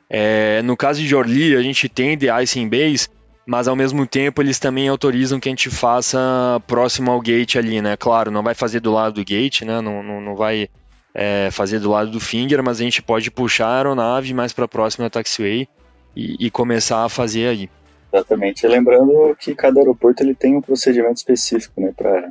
É, 0.09 0.63
no 0.63 0.77
caso 0.77 1.03
de 1.03 1.15
Orly, 1.15 1.57
a 1.57 1.63
gente 1.63 1.89
tem 1.89 2.17
de 2.17 2.29
icing 2.31 2.69
base, 2.69 3.09
mas 3.45 3.67
ao 3.67 3.75
mesmo 3.75 4.07
tempo 4.07 4.41
eles 4.41 4.59
também 4.61 4.89
autorizam 4.89 5.41
que 5.41 5.49
a 5.49 5.53
gente 5.53 5.69
faça 5.69 6.63
próximo 6.67 7.11
ao 7.11 7.21
gate 7.21 7.57
ali, 7.57 7.83
né? 7.83 7.97
Claro, 7.97 8.31
não 8.31 8.43
vai 8.43 8.55
fazer 8.55 8.79
do 8.79 8.93
lado 8.93 9.15
do 9.15 9.25
gate, 9.25 9.63
né? 9.63 9.81
Não, 9.81 10.03
não, 10.03 10.21
não 10.21 10.37
vai 10.37 10.69
é, 11.19 11.49
fazer 11.51 11.81
do 11.81 11.91
lado 11.91 12.11
do 12.11 12.21
finger, 12.21 12.63
mas 12.63 12.79
a 12.79 12.85
gente 12.85 13.01
pode 13.01 13.31
puxar 13.31 13.69
a 13.69 13.77
aeronave 13.79 14.35
mais 14.35 14.53
para 14.53 14.69
próximo 14.69 15.03
da 15.05 15.11
taxiway 15.11 15.67
e, 16.15 16.47
e, 16.47 16.51
começar 16.51 17.05
a 17.05 17.09
fazer 17.09 17.49
aí. 17.49 17.71
Exatamente. 18.13 18.67
lembrando 18.67 19.35
que 19.41 19.55
cada 19.55 19.81
aeroporto 19.81 20.23
ele 20.23 20.35
tem 20.35 20.55
um 20.55 20.61
procedimento 20.61 21.17
específico, 21.17 21.81
né? 21.81 21.91
Para 21.97 22.29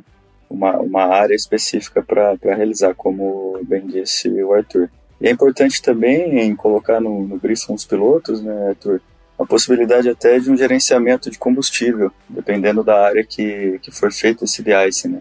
uma, 0.48 0.78
uma 0.78 1.04
área 1.04 1.34
específica 1.34 2.00
para 2.00 2.36
realizar, 2.54 2.94
como 2.94 3.58
bem 3.64 3.84
disse 3.88 4.28
o 4.28 4.54
Arthur. 4.54 4.88
E 5.20 5.26
é 5.26 5.32
importante 5.32 5.82
também 5.82 6.54
colocar 6.54 7.00
no, 7.00 7.26
no 7.26 7.36
briefing 7.38 7.74
dos 7.74 7.84
pilotos, 7.84 8.40
né, 8.40 8.68
Arthur, 8.68 9.00
a 9.38 9.44
possibilidade 9.44 10.08
até 10.08 10.38
de 10.38 10.50
um 10.50 10.56
gerenciamento 10.56 11.28
de 11.28 11.38
combustível, 11.38 12.12
dependendo 12.28 12.84
da 12.84 13.04
área 13.04 13.24
que, 13.24 13.80
que 13.82 13.90
for 13.90 14.12
feito 14.12 14.44
esse 14.44 14.62
de-ice, 14.62 15.08
né? 15.08 15.20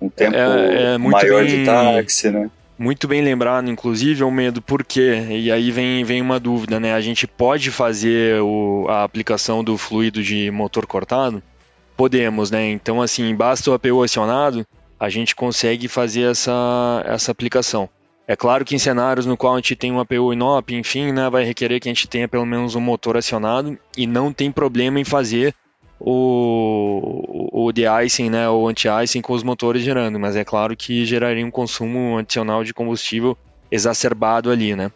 Um 0.00 0.08
tempo 0.08 0.36
é, 0.36 0.94
é 0.94 0.98
maior 0.98 1.44
bem, 1.44 1.60
de 1.60 1.64
táxi, 1.64 2.30
né? 2.30 2.50
Muito 2.82 3.06
bem 3.06 3.20
lembrado, 3.20 3.68
inclusive, 3.68 4.24
o 4.24 4.30
medo, 4.30 4.62
por 4.62 4.82
quê? 4.82 5.22
E 5.28 5.52
aí 5.52 5.70
vem, 5.70 6.02
vem 6.02 6.22
uma 6.22 6.40
dúvida, 6.40 6.80
né? 6.80 6.94
A 6.94 7.00
gente 7.02 7.26
pode 7.26 7.70
fazer 7.70 8.40
o, 8.40 8.86
a 8.88 9.04
aplicação 9.04 9.62
do 9.62 9.76
fluido 9.76 10.22
de 10.22 10.50
motor 10.50 10.86
cortado? 10.86 11.42
Podemos, 11.94 12.50
né? 12.50 12.70
Então, 12.70 13.02
assim, 13.02 13.34
basta 13.34 13.70
o 13.70 13.74
APU 13.74 14.02
acionado, 14.02 14.66
a 14.98 15.10
gente 15.10 15.36
consegue 15.36 15.88
fazer 15.88 16.30
essa, 16.30 17.04
essa 17.04 17.30
aplicação. 17.30 17.86
É 18.26 18.34
claro 18.34 18.64
que 18.64 18.74
em 18.74 18.78
cenários 18.78 19.26
no 19.26 19.36
qual 19.36 19.52
a 19.52 19.56
gente 19.58 19.76
tem 19.76 19.92
um 19.92 20.00
APU 20.00 20.32
INOP, 20.32 20.74
enfim, 20.74 21.12
né, 21.12 21.28
vai 21.28 21.44
requerer 21.44 21.80
que 21.80 21.88
a 21.90 21.92
gente 21.92 22.08
tenha 22.08 22.28
pelo 22.28 22.46
menos 22.46 22.74
um 22.76 22.80
motor 22.80 23.14
acionado 23.14 23.76
e 23.94 24.06
não 24.06 24.32
tem 24.32 24.50
problema 24.50 24.98
em 24.98 25.04
fazer 25.04 25.54
o, 26.00 27.66
o 27.66 27.72
de-icing, 27.72 28.30
né, 28.30 28.48
o 28.48 28.66
anti-icing 28.66 29.20
com 29.20 29.34
os 29.34 29.42
motores 29.42 29.82
gerando, 29.82 30.18
mas 30.18 30.34
é 30.34 30.44
claro 30.44 30.74
que 30.74 31.04
geraria 31.04 31.44
um 31.44 31.50
consumo 31.50 32.16
adicional 32.16 32.64
de 32.64 32.72
combustível 32.72 33.36
exacerbado 33.70 34.50
ali, 34.50 34.74
né? 34.74 34.90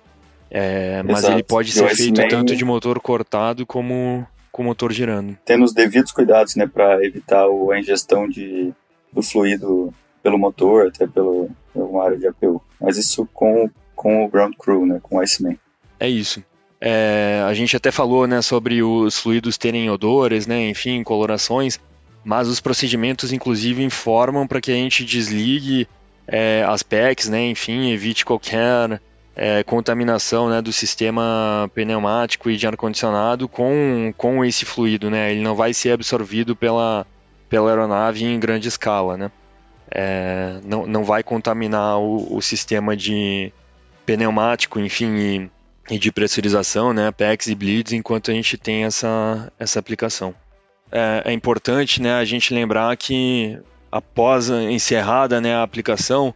É, 0.50 1.02
mas 1.02 1.24
ele 1.24 1.42
pode 1.42 1.72
ser 1.72 1.88
feito 1.94 2.26
tanto 2.28 2.54
de 2.56 2.64
motor 2.64 3.00
cortado 3.00 3.66
como 3.66 4.26
com 4.52 4.62
o 4.62 4.64
motor 4.64 4.92
girando. 4.92 5.36
Tendo 5.44 5.64
os 5.64 5.74
devidos 5.74 6.12
cuidados, 6.12 6.54
né, 6.54 6.64
para 6.66 7.04
evitar 7.04 7.44
a 7.44 7.78
ingestão 7.78 8.28
de, 8.28 8.72
do 9.12 9.20
fluido 9.20 9.92
pelo 10.22 10.38
motor, 10.38 10.86
até 10.86 11.08
pelo, 11.08 11.50
uma 11.74 12.04
área 12.04 12.16
de 12.16 12.28
APU. 12.28 12.62
Mas 12.80 12.96
isso 12.96 13.28
com, 13.34 13.68
com 13.96 14.24
o 14.24 14.28
ground 14.28 14.54
crew, 14.56 14.86
né, 14.86 15.00
com 15.02 15.16
o 15.16 15.20
Iceman. 15.20 15.58
É 15.98 16.08
isso. 16.08 16.40
É, 16.86 17.42
a 17.48 17.54
gente 17.54 17.74
até 17.74 17.90
falou, 17.90 18.26
né, 18.26 18.42
sobre 18.42 18.82
os 18.82 19.18
fluidos 19.18 19.56
terem 19.56 19.88
odores, 19.88 20.46
né, 20.46 20.68
enfim, 20.68 21.02
colorações, 21.02 21.80
mas 22.22 22.46
os 22.46 22.60
procedimentos, 22.60 23.32
inclusive, 23.32 23.82
informam 23.82 24.46
para 24.46 24.60
que 24.60 24.70
a 24.70 24.74
gente 24.74 25.02
desligue 25.02 25.88
é, 26.28 26.62
as 26.68 26.82
PECs, 26.82 27.30
né, 27.30 27.48
enfim, 27.48 27.90
evite 27.90 28.22
qualquer 28.22 29.00
é, 29.34 29.62
contaminação 29.62 30.50
né, 30.50 30.60
do 30.60 30.74
sistema 30.74 31.70
pneumático 31.74 32.50
e 32.50 32.56
de 32.58 32.66
ar-condicionado 32.66 33.48
com, 33.48 34.12
com 34.14 34.44
esse 34.44 34.66
fluido, 34.66 35.10
né? 35.10 35.32
Ele 35.32 35.40
não 35.40 35.54
vai 35.54 35.72
ser 35.72 35.92
absorvido 35.92 36.54
pela, 36.54 37.06
pela 37.48 37.70
aeronave 37.70 38.26
em 38.26 38.38
grande 38.38 38.68
escala, 38.68 39.16
né? 39.16 39.30
É, 39.90 40.60
não, 40.62 40.86
não 40.86 41.02
vai 41.02 41.22
contaminar 41.22 41.98
o, 41.98 42.36
o, 42.36 42.42
sistema 42.42 42.94
de 42.94 43.50
pneumático, 44.04 44.78
enfim, 44.78 45.50
e, 45.90 45.98
de 45.98 46.10
pressurização, 46.10 46.92
né? 46.92 47.10
PEX 47.12 47.48
e 47.48 47.54
bleeds, 47.54 47.92
enquanto 47.92 48.30
a 48.30 48.34
gente 48.34 48.56
tem 48.56 48.84
essa, 48.84 49.52
essa 49.58 49.78
aplicação. 49.78 50.34
É, 50.90 51.22
é 51.26 51.32
importante, 51.32 52.00
né, 52.00 52.14
a 52.14 52.24
gente 52.24 52.54
lembrar 52.54 52.96
que 52.96 53.58
após 53.90 54.48
encerrada 54.48 55.40
né, 55.40 55.54
a 55.54 55.62
aplicação, 55.62 56.34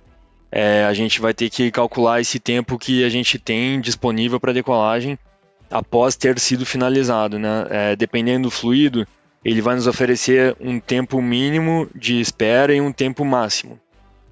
é, 0.50 0.84
a 0.84 0.94
gente 0.94 1.20
vai 1.20 1.34
ter 1.34 1.50
que 1.50 1.70
calcular 1.70 2.20
esse 2.20 2.38
tempo 2.38 2.78
que 2.78 3.04
a 3.04 3.08
gente 3.08 3.38
tem 3.38 3.80
disponível 3.80 4.40
para 4.40 4.52
decolagem 4.52 5.18
após 5.70 6.16
ter 6.16 6.38
sido 6.38 6.64
finalizado. 6.64 7.38
Né? 7.38 7.66
É, 7.70 7.96
dependendo 7.96 8.48
do 8.48 8.50
fluido, 8.50 9.06
ele 9.44 9.60
vai 9.60 9.74
nos 9.74 9.86
oferecer 9.86 10.56
um 10.60 10.80
tempo 10.80 11.20
mínimo 11.20 11.88
de 11.94 12.20
espera 12.20 12.74
e 12.74 12.80
um 12.80 12.92
tempo 12.92 13.24
máximo. 13.24 13.78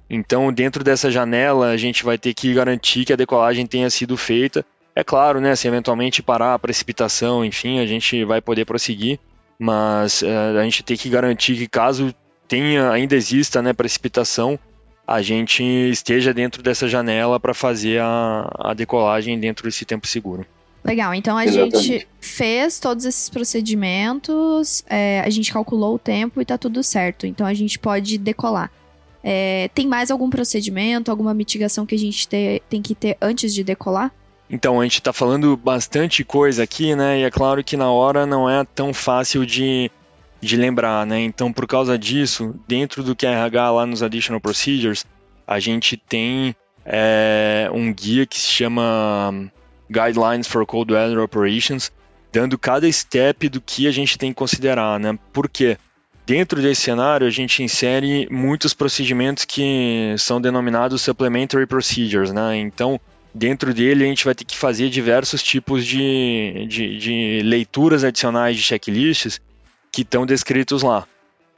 Então, 0.09 0.53
dentro 0.53 0.85
dessa 0.85 1.11
janela, 1.11 1.71
a 1.71 1.77
gente 1.77 2.05
vai 2.05 2.17
ter 2.17 2.33
que 2.33 2.55
garantir 2.55 3.05
que 3.05 3.13
a 3.13 3.17
decolagem 3.17 3.67
tenha 3.67 3.91
sido 3.91 4.17
feita. 4.17 4.65
É 4.97 5.05
claro, 5.05 5.43
né, 5.43 5.55
se 5.55 5.69
eventualmente 5.69 6.23
parar 6.23 6.55
a 6.55 6.59
precipitação, 6.59 7.45
enfim, 7.45 7.81
a 7.81 7.87
gente 7.87 8.25
vai 8.25 8.41
poder 8.41 8.65
prosseguir, 8.65 9.21
mas 9.59 10.23
é, 10.23 10.59
a 10.59 10.63
gente 10.65 10.83
tem 10.83 10.97
que 10.97 11.11
garantir 11.11 11.55
que 11.55 11.69
caso 11.69 12.15
tenha, 12.49 12.91
ainda 12.91 13.15
exista 13.15 13.61
né, 13.61 13.75
precipitação, 13.75 14.59
a 15.07 15.21
gente 15.21 15.63
esteja 15.63 16.33
dentro 16.33 16.63
dessa 16.63 16.89
janela 16.89 17.39
para 17.39 17.53
fazer 17.53 18.01
a, 18.01 18.51
a 18.59 18.73
decolagem 18.73 19.39
dentro 19.39 19.65
desse 19.67 19.85
tempo 19.85 20.07
seguro. 20.07 20.47
Legal, 20.83 21.13
então 21.13 21.37
a 21.37 21.45
Exatamente. 21.45 21.79
gente 21.83 22.09
fez 22.19 22.81
todos 22.81 23.05
esses 23.05 23.29
procedimentos, 23.29 24.83
é, 24.89 25.21
a 25.21 25.29
gente 25.29 25.53
calculou 25.53 25.97
o 25.97 25.99
tempo 25.99 26.41
e 26.41 26.45
tá 26.45 26.57
tudo 26.57 26.83
certo. 26.83 27.27
Então 27.27 27.47
a 27.47 27.53
gente 27.53 27.79
pode 27.79 28.17
decolar. 28.17 28.73
É, 29.23 29.69
tem 29.75 29.87
mais 29.87 30.11
algum 30.11 30.31
procedimento, 30.31 31.11
alguma 31.11 31.35
mitigação 31.35 31.85
que 31.85 31.95
a 31.95 31.99
gente 31.99 32.27
te, 32.27 32.63
tem 32.71 32.81
que 32.81 32.95
ter 32.95 33.19
antes 33.21 33.53
de 33.53 33.63
decolar? 33.63 34.11
Então, 34.49 34.81
a 34.81 34.85
gente 34.85 35.01
está 35.01 35.13
falando 35.13 35.57
bastante 35.57 36.23
coisa 36.25 36.63
aqui, 36.63 36.95
né? 36.95 37.21
E 37.21 37.23
é 37.25 37.31
claro 37.31 37.65
que 37.65 37.77
na 37.77 37.91
hora 37.91 38.25
não 38.25 38.49
é 38.49 38.65
tão 38.65 38.95
fácil 38.95 39.45
de 39.45 39.91
de 40.41 40.57
lembrar, 40.57 41.07
né? 41.07 41.21
Então, 41.21 41.53
por 41.53 41.67
causa 41.67 41.99
disso, 41.99 42.55
dentro 42.69 43.03
do 43.03 43.17
QRH 43.17 43.71
lá 43.71 43.87
nos 43.87 44.03
Additional 44.03 44.41
Procedures, 44.41 45.05
a 45.47 45.59
gente 45.59 45.97
tem 45.97 46.55
é, 46.85 47.69
um 47.73 47.93
guia 47.93 48.27
que 48.27 48.39
se 48.39 48.49
chama 48.49 49.51
Guidelines 49.91 50.47
for 50.47 50.65
Cold 50.67 50.93
Weather 50.93 51.19
Operations, 51.19 51.91
dando 52.33 52.59
cada 52.59 52.91
step 52.91 53.49
do 53.49 53.61
que 53.61 53.87
a 53.87 53.91
gente 53.91 54.19
tem 54.19 54.31
que 54.31 54.37
considerar, 54.37 55.01
né? 55.01 55.19
Por 55.33 55.49
quê? 55.49 55.79
Dentro 56.27 56.61
desse 56.61 56.83
cenário, 56.83 57.27
a 57.27 57.31
gente 57.31 57.63
insere 57.63 58.29
muitos 58.31 58.75
procedimentos 58.75 59.45
que 59.45 60.15
são 60.19 60.41
denominados 60.41 61.03
Supplementary 61.03 61.67
Procedures, 61.67 62.33
né? 62.33 62.57
Então, 62.57 63.01
dentro 63.37 63.75
dele, 63.75 64.05
a 64.05 64.07
gente 64.07 64.25
vai 64.25 64.35
ter 64.35 64.45
que 64.45 64.57
fazer 64.57 64.89
diversos 64.89 65.43
tipos 65.43 65.85
de, 65.85 66.67
de, 66.69 66.99
de 66.99 67.41
leituras 67.45 68.03
adicionais 68.03 68.57
de 68.57 68.63
checklists 68.63 69.41
que 69.93 70.03
estão 70.03 70.25
descritos 70.25 70.83
lá. 70.83 71.07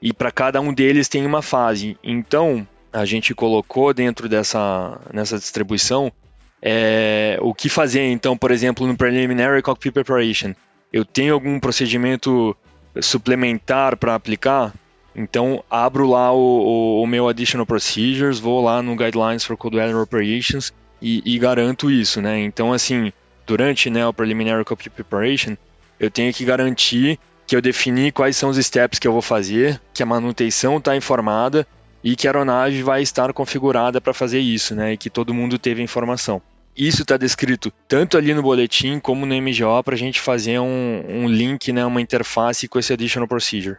E 0.03 0.13
para 0.13 0.33
cada 0.33 0.61
um 0.61 0.73
deles 0.73 1.09
tem 1.09 1.25
uma 1.25 1.41
fase. 1.41 1.97
Então, 2.03 2.67
a 2.93 3.05
gente 3.05 3.35
colocou 3.35 3.95
dentro 3.95 4.29
dessa 4.29 5.01
nessa 5.13 5.39
distribuição 5.39 6.13
é, 6.61 7.39
o 7.41 7.55
que 7.55 7.69
fazer, 7.69 8.03
então, 8.11 8.37
por 8.37 8.51
exemplo, 8.51 8.87
no 8.87 8.97
Preliminary 8.97 9.63
Cockpit 9.63 9.93
Preparation. 9.93 10.55
Eu 10.93 11.05
tenho 11.05 11.35
algum 11.35 11.61
procedimento 11.61 12.57
suplementar 13.01 13.97
para 13.97 14.17
aplicar? 14.17 14.75
Então, 15.15 15.63
abro 15.71 16.09
lá 16.09 16.33
o, 16.33 16.39
o, 16.39 17.03
o, 17.03 17.07
meu 17.07 17.29
Additional 17.29 17.67
Procedures, 17.67 18.41
vou 18.41 18.63
lá 18.63 18.83
no 18.83 18.97
Guidelines 18.97 19.45
for 19.45 19.57
Weather 19.63 19.97
Operations 19.97 20.73
e, 21.01 21.23
e, 21.25 21.39
garanto 21.39 21.91
isso, 21.91 22.21
né? 22.21 22.39
Então, 22.41 22.73
assim, 22.73 23.13
durante 23.47 23.89
né, 23.89 24.07
o 24.07 24.13
Preliminary 24.13 24.65
Cockpit 24.65 24.93
Preparation, 24.93 25.57
eu 25.99 26.11
tenho 26.11 26.33
que 26.33 26.45
garantir 26.45 27.19
que 27.47 27.57
eu 27.57 27.63
defini 27.63 28.13
quais 28.13 28.37
são 28.37 28.51
os 28.51 28.59
steps 28.59 28.99
que 28.99 29.09
eu 29.09 29.13
vou 29.13 29.23
fazer, 29.23 29.81
que 29.95 30.03
a 30.03 30.07
manutenção 30.07 30.77
está 30.77 30.97
informada 30.97 31.67
e 32.05 32.15
que 32.15 32.27
a 32.27 32.31
aeronave 32.31 32.83
vai 32.83 33.03
estar 33.03 33.33
configurada 33.33 34.01
para 34.01 34.13
fazer 34.13 34.39
isso, 34.39 34.75
né? 34.75 34.93
E 34.93 34.97
que 34.97 35.11
todo 35.11 35.35
mundo 35.35 35.59
teve 35.59 35.83
informação. 35.83 36.43
Isso 36.77 37.03
está 37.03 37.17
descrito 37.17 37.73
tanto 37.89 38.17
ali 38.17 38.33
no 38.33 38.43
boletim 38.43 39.01
como 39.01 39.27
no 39.27 39.35
MGO 39.35 39.83
para 39.83 39.95
a 39.95 39.99
gente 39.99 40.21
fazer 40.21 40.61
um, 40.61 41.03
um, 41.09 41.29
link, 41.29 41.73
né, 41.73 41.85
uma 41.85 42.01
interface 42.01 42.69
com 42.69 42.79
esse 42.79 42.93
Additional 42.93 43.27
Procedure. 43.27 43.79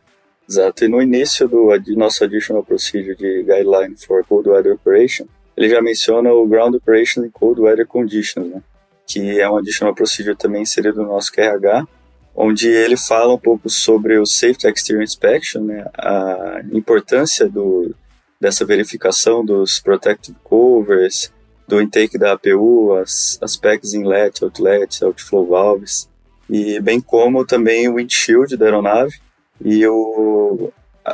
Exato, 0.49 0.83
e 0.83 0.89
no 0.89 1.01
início 1.01 1.47
do 1.47 1.71
nosso 1.95 2.23
Additional 2.23 2.61
Procedure 2.61 3.15
de 3.15 3.43
Guideline 3.43 3.95
for 3.95 4.25
Cold 4.25 4.49
Weather 4.49 4.73
Operation, 4.73 5.27
ele 5.59 5.67
já 5.67 5.81
menciona 5.81 6.31
o 6.31 6.47
Ground 6.47 6.73
Operation 6.73 7.25
in 7.25 7.29
Cold 7.29 7.59
Weather 7.59 7.85
Conditions, 7.85 8.47
né? 8.47 8.61
que 9.05 9.41
é 9.41 9.49
um 9.49 9.57
Additional 9.57 9.93
Procedure 9.93 10.37
também 10.37 10.61
inserido 10.61 11.03
no 11.03 11.09
nosso 11.09 11.33
QRH, 11.33 11.85
onde 12.33 12.69
ele 12.69 12.95
fala 12.95 13.33
um 13.33 13.37
pouco 13.37 13.69
sobre 13.69 14.17
o 14.17 14.25
Safety 14.25 14.69
Exterior 14.69 15.03
Inspection, 15.03 15.63
né, 15.63 15.85
a 15.97 16.61
importância 16.71 17.49
do, 17.49 17.93
dessa 18.39 18.65
verificação 18.65 19.43
dos 19.43 19.81
protective 19.81 20.37
covers, 20.43 21.33
do 21.67 21.81
intake 21.81 22.17
da 22.17 22.31
APU, 22.31 22.93
as, 22.93 23.37
as 23.41 23.57
packs 23.57 23.93
inlet, 23.93 24.41
outlet, 24.41 25.03
outflow 25.03 25.45
valves, 25.45 26.07
e 26.49 26.79
bem 26.79 27.01
como 27.01 27.45
também 27.45 27.89
o 27.89 27.95
windshield 27.95 28.55
da 28.55 28.65
aeronave 28.65 29.19
e 29.59 29.85
o, 29.85 30.71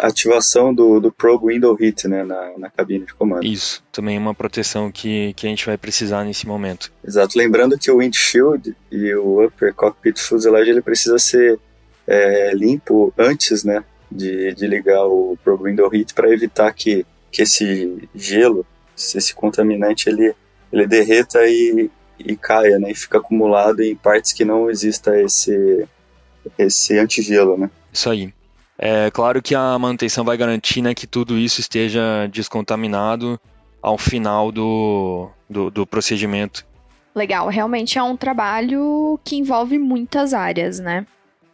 ativação 0.07 0.73
do, 0.73 0.99
do 0.99 1.11
Probe 1.11 1.53
Window 1.53 1.73
Hit 1.75 2.07
né, 2.07 2.23
na, 2.23 2.57
na 2.57 2.69
cabine 2.69 3.05
de 3.05 3.13
comando. 3.13 3.45
Isso, 3.45 3.83
também 3.91 4.15
é 4.15 4.19
uma 4.19 4.33
proteção 4.33 4.91
que, 4.91 5.33
que 5.33 5.45
a 5.45 5.49
gente 5.49 5.65
vai 5.65 5.77
precisar 5.77 6.23
nesse 6.23 6.47
momento. 6.47 6.91
Exato, 7.03 7.37
lembrando 7.37 7.77
que 7.77 7.91
o 7.91 7.97
windshield 7.97 8.75
e 8.91 9.13
o 9.15 9.45
upper 9.45 9.73
cockpit 9.73 10.19
fuselage 10.19 10.69
ele 10.69 10.81
precisa 10.81 11.17
ser 11.19 11.59
é, 12.07 12.53
limpo 12.53 13.13
antes 13.17 13.63
né, 13.63 13.83
de, 14.11 14.53
de 14.53 14.67
ligar 14.67 15.05
o 15.05 15.37
Probe 15.43 15.69
Window 15.69 15.89
Hit 15.89 16.13
para 16.13 16.31
evitar 16.31 16.71
que, 16.73 17.05
que 17.31 17.41
esse 17.41 18.07
gelo, 18.13 18.65
esse 18.95 19.33
contaminante, 19.33 20.09
ele, 20.09 20.33
ele 20.71 20.87
derreta 20.87 21.45
e, 21.45 21.89
e 22.19 22.35
caia, 22.35 22.79
né, 22.79 22.91
e 22.91 22.95
fica 22.95 23.17
acumulado 23.17 23.81
em 23.81 23.95
partes 23.95 24.33
que 24.33 24.45
não 24.45 24.69
exista 24.69 25.19
esse, 25.19 25.85
esse 26.57 26.97
antigelo, 26.97 27.57
né. 27.57 27.69
Isso 27.91 28.09
aí. 28.09 28.33
É 28.77 29.09
claro 29.11 29.41
que 29.41 29.55
a 29.55 29.77
manutenção 29.79 30.25
vai 30.25 30.35
garantir 30.35 30.81
né, 30.81 30.93
que 30.93 31.07
tudo 31.07 31.37
isso 31.37 31.61
esteja 31.61 32.27
descontaminado 32.31 33.39
ao 33.81 33.97
final 33.97 34.51
do, 34.51 35.29
do, 35.49 35.71
do 35.71 35.87
procedimento. 35.87 36.65
Legal, 37.13 37.47
realmente 37.47 37.97
é 37.97 38.03
um 38.03 38.17
trabalho 38.17 39.19
que 39.23 39.37
envolve 39.37 39.79
muitas 39.79 40.33
áreas, 40.33 40.79
né? 40.79 41.05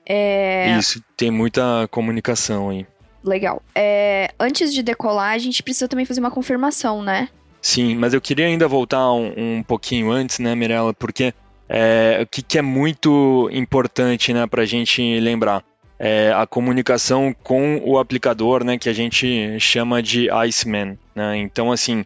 É... 0.06 0.76
Isso, 0.78 1.04
tem 1.16 1.30
muita 1.30 1.88
comunicação 1.92 2.70
aí. 2.70 2.88
Legal. 3.24 3.62
É, 3.76 4.32
antes 4.40 4.74
de 4.74 4.82
decolar, 4.82 5.34
a 5.34 5.38
gente 5.38 5.62
precisa 5.62 5.88
também 5.88 6.06
fazer 6.06 6.20
uma 6.20 6.32
confirmação, 6.32 7.04
né? 7.04 7.30
Sim, 7.62 7.96
mas 7.96 8.14
eu 8.14 8.20
queria 8.20 8.48
ainda 8.48 8.68
voltar 8.68 9.12
um, 9.14 9.58
um 9.60 9.64
pouquinho 9.64 10.10
antes, 10.10 10.40
né, 10.40 10.56
Mirella? 10.56 10.94
Porque 10.96 11.32
é, 11.70 12.20
o 12.24 12.26
que, 12.26 12.42
que, 12.42 12.58
é 12.58 12.62
muito 12.62 13.48
importante 13.54 14.34
né, 14.34 14.48
para 14.48 14.64
a 14.64 14.66
gente 14.66 15.20
lembrar? 15.20 15.64
É, 16.04 16.34
a 16.36 16.48
comunicação 16.48 17.32
com 17.44 17.80
o 17.86 18.00
aplicador, 18.00 18.64
né, 18.64 18.76
que 18.76 18.90
a 18.90 18.94
gente 18.94 19.60
chama 19.60 20.02
de 20.02 20.32
Iceman. 20.32 20.98
Né? 21.14 21.38
Então, 21.38 21.72
assim, 21.72 22.04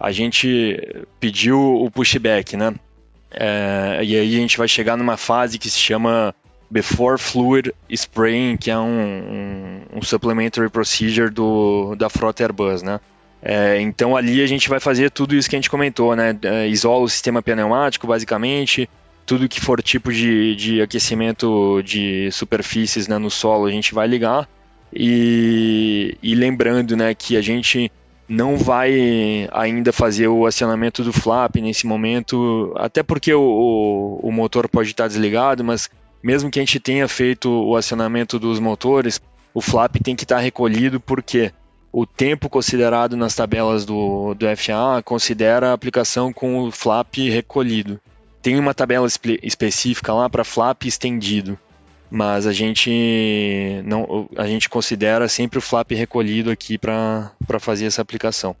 a 0.00 0.10
gente 0.10 1.04
pediu 1.20 1.60
o 1.60 1.90
pushback, 1.90 2.56
né? 2.56 2.74
É, 3.30 4.00
e 4.02 4.16
aí 4.16 4.36
a 4.36 4.40
gente 4.40 4.56
vai 4.56 4.66
chegar 4.66 4.96
numa 4.96 5.18
fase 5.18 5.58
que 5.58 5.68
se 5.68 5.78
chama 5.78 6.34
Before 6.70 7.18
Fluid 7.18 7.70
Spraying, 7.90 8.56
que 8.56 8.70
é 8.70 8.78
um, 8.78 9.82
um, 9.92 9.98
um 9.98 10.02
supplementary 10.02 10.70
procedure 10.70 11.28
do, 11.28 11.94
da 11.96 12.08
frota 12.08 12.44
Airbus, 12.44 12.82
né? 12.82 12.98
É, 13.42 13.78
então 13.78 14.16
ali 14.16 14.40
a 14.42 14.46
gente 14.46 14.70
vai 14.70 14.80
fazer 14.80 15.10
tudo 15.10 15.34
isso 15.34 15.50
que 15.50 15.56
a 15.56 15.58
gente 15.58 15.68
comentou, 15.68 16.16
né? 16.16 16.34
É, 16.42 16.66
isola 16.66 17.04
o 17.04 17.08
sistema 17.10 17.42
pneumático, 17.42 18.06
basicamente, 18.06 18.88
tudo 19.26 19.48
que 19.48 19.60
for 19.60 19.82
tipo 19.82 20.12
de, 20.12 20.54
de 20.54 20.82
aquecimento 20.82 21.82
de 21.82 22.30
superfícies 22.30 23.08
né, 23.08 23.18
no 23.18 23.30
solo 23.30 23.66
a 23.66 23.70
gente 23.70 23.94
vai 23.94 24.06
ligar. 24.06 24.48
E, 24.92 26.16
e 26.22 26.34
lembrando 26.34 26.96
né, 26.96 27.14
que 27.14 27.36
a 27.36 27.40
gente 27.40 27.90
não 28.28 28.56
vai 28.56 29.48
ainda 29.52 29.92
fazer 29.92 30.28
o 30.28 30.46
acionamento 30.46 31.02
do 31.02 31.12
flap 31.12 31.56
nesse 31.56 31.86
momento, 31.86 32.72
até 32.76 33.02
porque 33.02 33.34
o, 33.34 33.42
o, 33.42 34.28
o, 34.28 34.32
motor 34.32 34.68
pode 34.68 34.90
estar 34.90 35.08
desligado, 35.08 35.64
mas 35.64 35.90
mesmo 36.22 36.50
que 36.50 36.58
a 36.58 36.62
gente 36.62 36.80
tenha 36.80 37.06
feito 37.08 37.50
o 37.50 37.76
acionamento 37.76 38.38
dos 38.38 38.60
motores, 38.60 39.20
o 39.52 39.60
flap 39.60 39.96
tem 39.96 40.16
que 40.16 40.24
estar 40.24 40.38
recolhido 40.38 41.00
porque 41.00 41.52
o 41.92 42.06
tempo 42.06 42.48
considerado 42.48 43.16
nas 43.16 43.34
tabelas 43.34 43.84
do, 43.84 44.34
do 44.34 44.46
FAA 44.56 45.02
considera 45.02 45.70
a 45.70 45.72
aplicação 45.74 46.32
com 46.32 46.58
o 46.60 46.70
flap 46.70 47.16
recolhido 47.16 48.00
tem 48.44 48.58
uma 48.58 48.74
tabela 48.74 49.06
espe 49.06 49.40
específica 49.42 50.12
lá 50.12 50.28
para 50.28 50.44
flap 50.44 50.84
estendido, 50.84 51.58
mas 52.10 52.46
a 52.46 52.52
gente 52.52 53.80
não 53.86 54.28
a 54.36 54.46
gente 54.46 54.68
considera 54.68 55.26
sempre 55.28 55.58
o 55.58 55.62
flap 55.62 55.90
recolhido 55.92 56.50
aqui 56.50 56.76
para 56.76 57.32
fazer 57.58 57.86
essa 57.86 58.02
aplicação. 58.02 58.54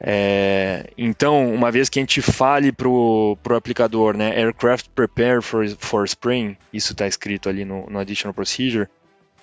É, 0.00 0.90
então, 0.98 1.54
uma 1.54 1.70
vez 1.70 1.88
que 1.88 2.00
a 2.00 2.02
gente 2.02 2.20
fale 2.20 2.72
para 2.72 2.88
o 2.88 3.38
aplicador, 3.56 4.16
né, 4.16 4.36
aircraft 4.36 4.86
prepare 4.96 5.40
for, 5.40 5.68
for 5.78 6.04
spring, 6.06 6.56
isso 6.72 6.92
está 6.92 7.06
escrito 7.06 7.48
ali 7.48 7.64
no, 7.64 7.88
no 7.88 8.00
additional 8.00 8.34
procedure, 8.34 8.88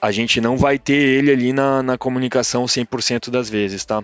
a 0.01 0.11
gente 0.11 0.41
não 0.41 0.57
vai 0.57 0.77
ter 0.77 0.97
ele 0.97 1.31
ali 1.31 1.53
na, 1.53 1.81
na 1.81 1.97
comunicação 1.97 2.65
100% 2.65 3.29
das 3.29 3.49
vezes, 3.49 3.85
tá? 3.85 4.03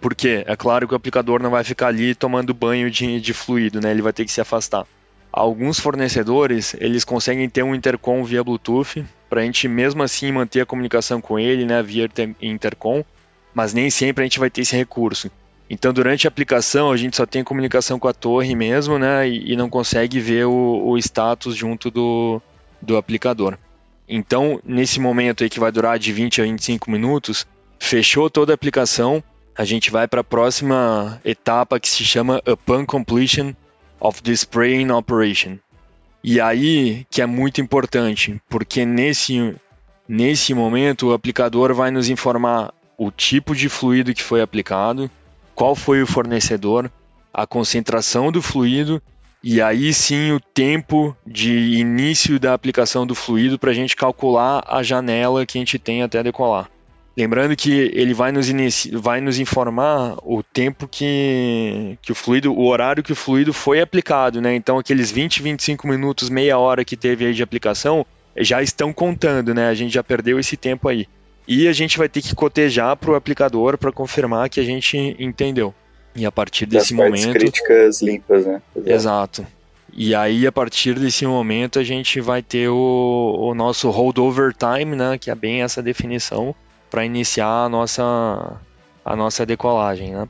Porque 0.00 0.42
é 0.44 0.56
claro 0.56 0.88
que 0.88 0.94
o 0.94 0.96
aplicador 0.96 1.40
não 1.40 1.50
vai 1.50 1.62
ficar 1.62 1.88
ali 1.88 2.12
tomando 2.12 2.52
banho 2.52 2.90
de, 2.90 3.20
de 3.20 3.32
fluido, 3.32 3.80
né? 3.80 3.92
Ele 3.92 4.02
vai 4.02 4.12
ter 4.12 4.24
que 4.24 4.32
se 4.32 4.40
afastar. 4.40 4.84
Alguns 5.36 5.78
fornecedores, 5.78 6.74
eles 6.80 7.04
conseguem 7.04 7.46
ter 7.46 7.62
um 7.62 7.74
intercom 7.74 8.24
via 8.24 8.42
Bluetooth, 8.42 9.04
para 9.28 9.42
a 9.42 9.44
gente 9.44 9.68
mesmo 9.68 10.02
assim 10.02 10.32
manter 10.32 10.62
a 10.62 10.66
comunicação 10.66 11.20
com 11.20 11.38
ele, 11.38 11.66
né, 11.66 11.82
via 11.82 12.08
intercom, 12.40 13.04
mas 13.52 13.74
nem 13.74 13.90
sempre 13.90 14.22
a 14.22 14.24
gente 14.24 14.38
vai 14.38 14.48
ter 14.48 14.62
esse 14.62 14.74
recurso. 14.74 15.30
Então, 15.68 15.92
durante 15.92 16.26
a 16.26 16.28
aplicação, 16.28 16.90
a 16.90 16.96
gente 16.96 17.18
só 17.18 17.26
tem 17.26 17.44
comunicação 17.44 17.98
com 17.98 18.08
a 18.08 18.14
torre 18.14 18.54
mesmo, 18.54 18.98
né, 18.98 19.28
e, 19.28 19.52
e 19.52 19.56
não 19.56 19.68
consegue 19.68 20.18
ver 20.20 20.46
o, 20.46 20.82
o 20.86 20.96
status 20.96 21.54
junto 21.54 21.90
do, 21.90 22.40
do 22.80 22.96
aplicador. 22.96 23.58
Então, 24.08 24.58
nesse 24.64 24.98
momento 24.98 25.44
aí 25.44 25.50
que 25.50 25.60
vai 25.60 25.70
durar 25.70 25.98
de 25.98 26.14
20 26.14 26.40
a 26.40 26.44
25 26.44 26.90
minutos, 26.90 27.46
fechou 27.78 28.30
toda 28.30 28.54
a 28.54 28.54
aplicação, 28.54 29.22
a 29.54 29.66
gente 29.66 29.90
vai 29.90 30.08
para 30.08 30.22
a 30.22 30.24
próxima 30.24 31.20
etapa 31.22 31.78
que 31.78 31.90
se 31.90 32.06
chama 32.06 32.40
Upon 32.46 32.86
Completion 32.86 33.52
of 34.00 34.22
the 34.22 34.32
Spraying 34.32 34.90
Operation. 34.90 35.58
E 36.22 36.40
aí 36.40 37.06
que 37.10 37.22
é 37.22 37.26
muito 37.26 37.60
importante, 37.60 38.40
porque 38.48 38.84
nesse, 38.84 39.54
nesse 40.08 40.54
momento 40.54 41.08
o 41.08 41.12
aplicador 41.12 41.74
vai 41.74 41.90
nos 41.90 42.08
informar 42.08 42.72
o 42.98 43.10
tipo 43.10 43.54
de 43.54 43.68
fluido 43.68 44.14
que 44.14 44.22
foi 44.22 44.40
aplicado, 44.40 45.10
qual 45.54 45.74
foi 45.74 46.02
o 46.02 46.06
fornecedor, 46.06 46.90
a 47.32 47.46
concentração 47.46 48.32
do 48.32 48.40
fluido 48.40 49.00
e 49.42 49.60
aí 49.62 49.92
sim 49.92 50.32
o 50.32 50.40
tempo 50.40 51.16
de 51.24 51.78
início 51.78 52.40
da 52.40 52.52
aplicação 52.52 53.06
do 53.06 53.14
fluido 53.14 53.58
para 53.58 53.70
a 53.70 53.74
gente 53.74 53.94
calcular 53.94 54.64
a 54.66 54.82
janela 54.82 55.46
que 55.46 55.58
a 55.58 55.60
gente 55.60 55.78
tem 55.78 56.02
até 56.02 56.22
decolar. 56.22 56.68
Lembrando 57.16 57.56
que 57.56 57.90
ele 57.94 58.12
vai 58.12 58.30
nos, 58.30 58.50
inici... 58.50 58.94
vai 58.94 59.20
nos 59.20 59.38
informar 59.38 60.16
o 60.22 60.42
tempo 60.42 60.86
que... 60.86 61.96
que 62.02 62.12
o 62.12 62.14
fluido, 62.14 62.52
o 62.52 62.66
horário 62.66 63.02
que 63.02 63.12
o 63.12 63.16
fluido 63.16 63.52
foi 63.54 63.80
aplicado, 63.80 64.40
né? 64.40 64.54
Então 64.54 64.78
aqueles 64.78 65.10
20, 65.10 65.42
25 65.42 65.88
minutos, 65.88 66.28
meia 66.28 66.58
hora 66.58 66.84
que 66.84 66.96
teve 66.96 67.24
aí 67.26 67.32
de 67.32 67.42
aplicação 67.42 68.04
já 68.38 68.62
estão 68.62 68.92
contando, 68.92 69.54
né? 69.54 69.68
A 69.68 69.74
gente 69.74 69.94
já 69.94 70.04
perdeu 70.04 70.38
esse 70.38 70.56
tempo 70.56 70.88
aí. 70.88 71.08
E 71.48 71.68
a 71.68 71.72
gente 71.72 71.96
vai 71.96 72.08
ter 72.08 72.20
que 72.20 72.34
cotejar 72.34 72.96
para 72.96 73.10
o 73.10 73.14
aplicador 73.14 73.78
para 73.78 73.92
confirmar 73.92 74.50
que 74.50 74.60
a 74.60 74.64
gente 74.64 75.16
entendeu. 75.18 75.74
E 76.14 76.26
a 76.26 76.32
partir 76.32 76.66
desse 76.66 76.94
das 76.94 77.04
momento. 77.04 77.32
críticas 77.32 78.02
limpas, 78.02 78.44
né? 78.44 78.60
Exato. 78.74 78.90
Exato. 78.90 79.46
E 79.98 80.14
aí, 80.14 80.46
a 80.46 80.52
partir 80.52 80.98
desse 80.98 81.24
momento, 81.24 81.78
a 81.78 81.84
gente 81.84 82.20
vai 82.20 82.42
ter 82.42 82.68
o, 82.68 83.36
o 83.38 83.54
nosso 83.54 83.88
holdover 83.88 84.52
time, 84.52 84.96
né? 84.96 85.16
Que 85.16 85.30
é 85.30 85.34
bem 85.34 85.62
essa 85.62 85.82
definição 85.82 86.54
para 86.90 87.04
iniciar 87.04 87.64
a 87.64 87.68
nossa, 87.68 88.60
a 89.04 89.16
nossa 89.16 89.44
decolagem. 89.44 90.12
Né? 90.12 90.28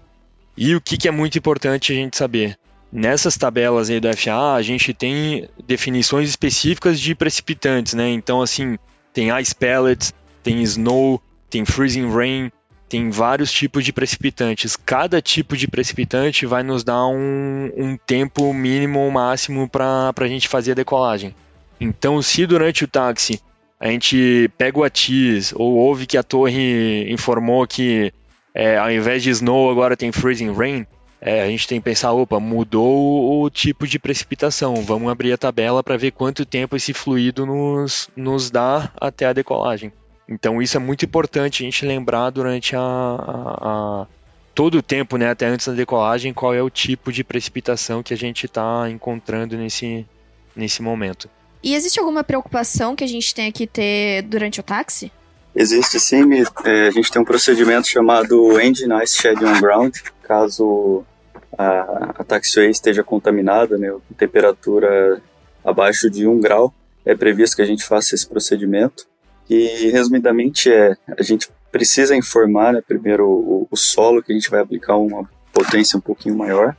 E 0.57 0.75
o 0.75 0.81
que, 0.81 0.97
que 0.97 1.09
é 1.09 1.11
muito 1.11 1.37
importante 1.39 1.93
a 1.93 1.95
gente 1.95 2.17
saber? 2.17 2.59
Nessas 2.91 3.37
tabelas 3.37 3.91
aí 3.91 4.01
do 4.01 4.17
FAA, 4.17 4.55
a 4.55 4.63
gente 4.63 4.95
tem 4.95 5.49
definições 5.67 6.29
específicas 6.29 6.99
de 6.99 7.15
precipitantes, 7.15 7.95
né? 7.95 8.09
Então, 8.09 8.41
assim, 8.41 8.79
tem 9.13 9.37
ice 9.39 9.55
pellets, 9.55 10.15
tem 10.43 10.63
snow, 10.63 11.21
tem 11.51 11.65
freezing 11.65 12.11
rain, 12.11 12.51
tem 12.89 13.11
vários 13.11 13.51
tipos 13.53 13.85
de 13.85 13.93
precipitantes. 13.93 14.77
Cada 14.77 15.21
tipo 15.21 15.57
de 15.57 15.67
precipitante 15.67 16.47
vai 16.47 16.63
nos 16.63 16.85
dar 16.85 17.07
um, 17.07 17.71
um 17.77 17.97
tempo 17.97 18.53
mínimo 18.55 19.01
ou 19.01 19.11
máximo 19.11 19.69
para 19.69 20.13
a 20.17 20.29
gente 20.29 20.49
fazer 20.49 20.73
a 20.73 20.77
decolagem. 20.77 21.35
Então, 21.81 22.23
se 22.23 22.47
durante 22.47 22.85
o 22.85 22.89
táxi 22.89 23.41
a 23.79 23.89
gente 23.89 24.51
pega 24.57 24.79
o 24.79 24.85
ATIS 24.85 25.53
ou 25.55 25.75
ouve 25.75 26.07
que 26.07 26.17
a 26.17 26.23
torre 26.23 27.11
informou 27.13 27.67
que 27.67 28.13
é, 28.55 28.79
ao 28.79 28.91
invés 28.91 29.23
de 29.23 29.31
snow 29.31 29.71
agora 29.71 29.97
tem 29.97 30.11
freezing 30.11 30.53
rain, 30.53 30.87
é, 31.21 31.43
a 31.43 31.47
gente 31.47 31.69
tem 31.69 31.79
que 31.79 31.85
pensar, 31.85 32.13
opa, 32.13 32.41
mudou 32.41 33.43
o 33.43 33.51
tipo 33.51 33.87
de 33.87 33.99
precipitação, 33.99 34.77
vamos 34.77 35.11
abrir 35.11 35.33
a 35.33 35.39
tabela 35.39 35.83
para 35.83 35.97
ver 35.97 36.13
quanto 36.13 36.47
tempo 36.47 36.77
esse 36.77 36.95
fluido 36.95 37.45
nos, 37.45 38.09
nos 38.17 38.51
dá 38.51 38.91
até 38.99 39.27
a 39.27 39.33
decolagem. 39.33 39.93
Então 40.29 40.61
isso 40.63 40.77
é 40.77 40.81
muito 40.81 41.05
importante 41.05 41.63
a 41.63 41.67
gente 41.67 41.85
lembrar 41.85 42.31
durante 42.31 42.75
a, 42.75 42.81
a, 42.81 44.03
a 44.03 44.07
todo 44.55 44.79
o 44.79 44.83
tempo, 44.83 45.19
né, 45.19 45.29
até 45.29 45.47
antes 45.47 45.67
da 45.67 45.75
decolagem, 45.75 46.33
qual 46.33 46.55
é 46.55 46.63
o 46.63 46.71
tipo 46.71 47.13
de 47.13 47.23
precipitação 47.23 48.03
que 48.03 48.15
a 48.15 48.17
gente 48.17 48.47
está 48.47 48.89
encontrando 48.89 49.57
nesse, 49.57 50.07
nesse 50.55 50.83
momento. 50.83 51.29
E 51.63 51.75
existe 51.75 51.99
alguma 51.99 52.23
preocupação 52.23 52.95
que 52.95 53.05
a 53.05 53.09
gente 53.09 53.35
tem 53.35 53.51
que 53.51 53.67
ter 53.67 54.23
durante 54.23 54.61
o 54.61 54.63
táxi? 54.63 55.11
Existe 55.55 55.99
sim, 55.99 56.23
é, 56.65 56.89
a 56.89 56.91
gente 56.91 57.11
tem 57.11 57.21
um 57.21 57.25
procedimento 57.25 57.89
chamado 57.89 58.61
Engine 58.61 59.03
Ice 59.03 59.17
Shed 59.17 59.43
on 59.43 59.59
Ground, 59.59 59.97
caso 60.23 61.03
a, 61.57 62.13
a 62.19 62.25
taxiway 62.25 62.71
esteja 62.71 63.03
contaminada, 63.03 63.79
né, 63.79 63.91
temperatura 64.19 65.23
abaixo 65.65 66.11
de 66.11 66.27
1 66.27 66.41
grau, 66.41 66.75
é 67.05 67.15
previsto 67.15 67.57
que 67.57 67.63
a 67.63 67.67
gente 67.67 67.85
faça 67.85 68.15
esse 68.15 68.27
procedimento. 68.29 69.07
E, 69.49 69.91
resumidamente, 69.91 70.71
é, 70.71 70.97
a 71.17 71.23
gente 71.23 71.49
precisa 71.71 72.17
informar, 72.17 72.73
né, 72.73 72.83
primeiro 72.87 73.27
o, 73.27 73.69
o, 73.71 73.77
solo, 73.77 74.23
que 74.23 74.33
a 74.33 74.35
gente 74.35 74.51
vai 74.51 74.61
aplicar 74.61 74.97
uma 74.97 75.29
potência 75.53 75.97
um 75.97 76.01
pouquinho 76.01 76.37
maior, 76.37 76.77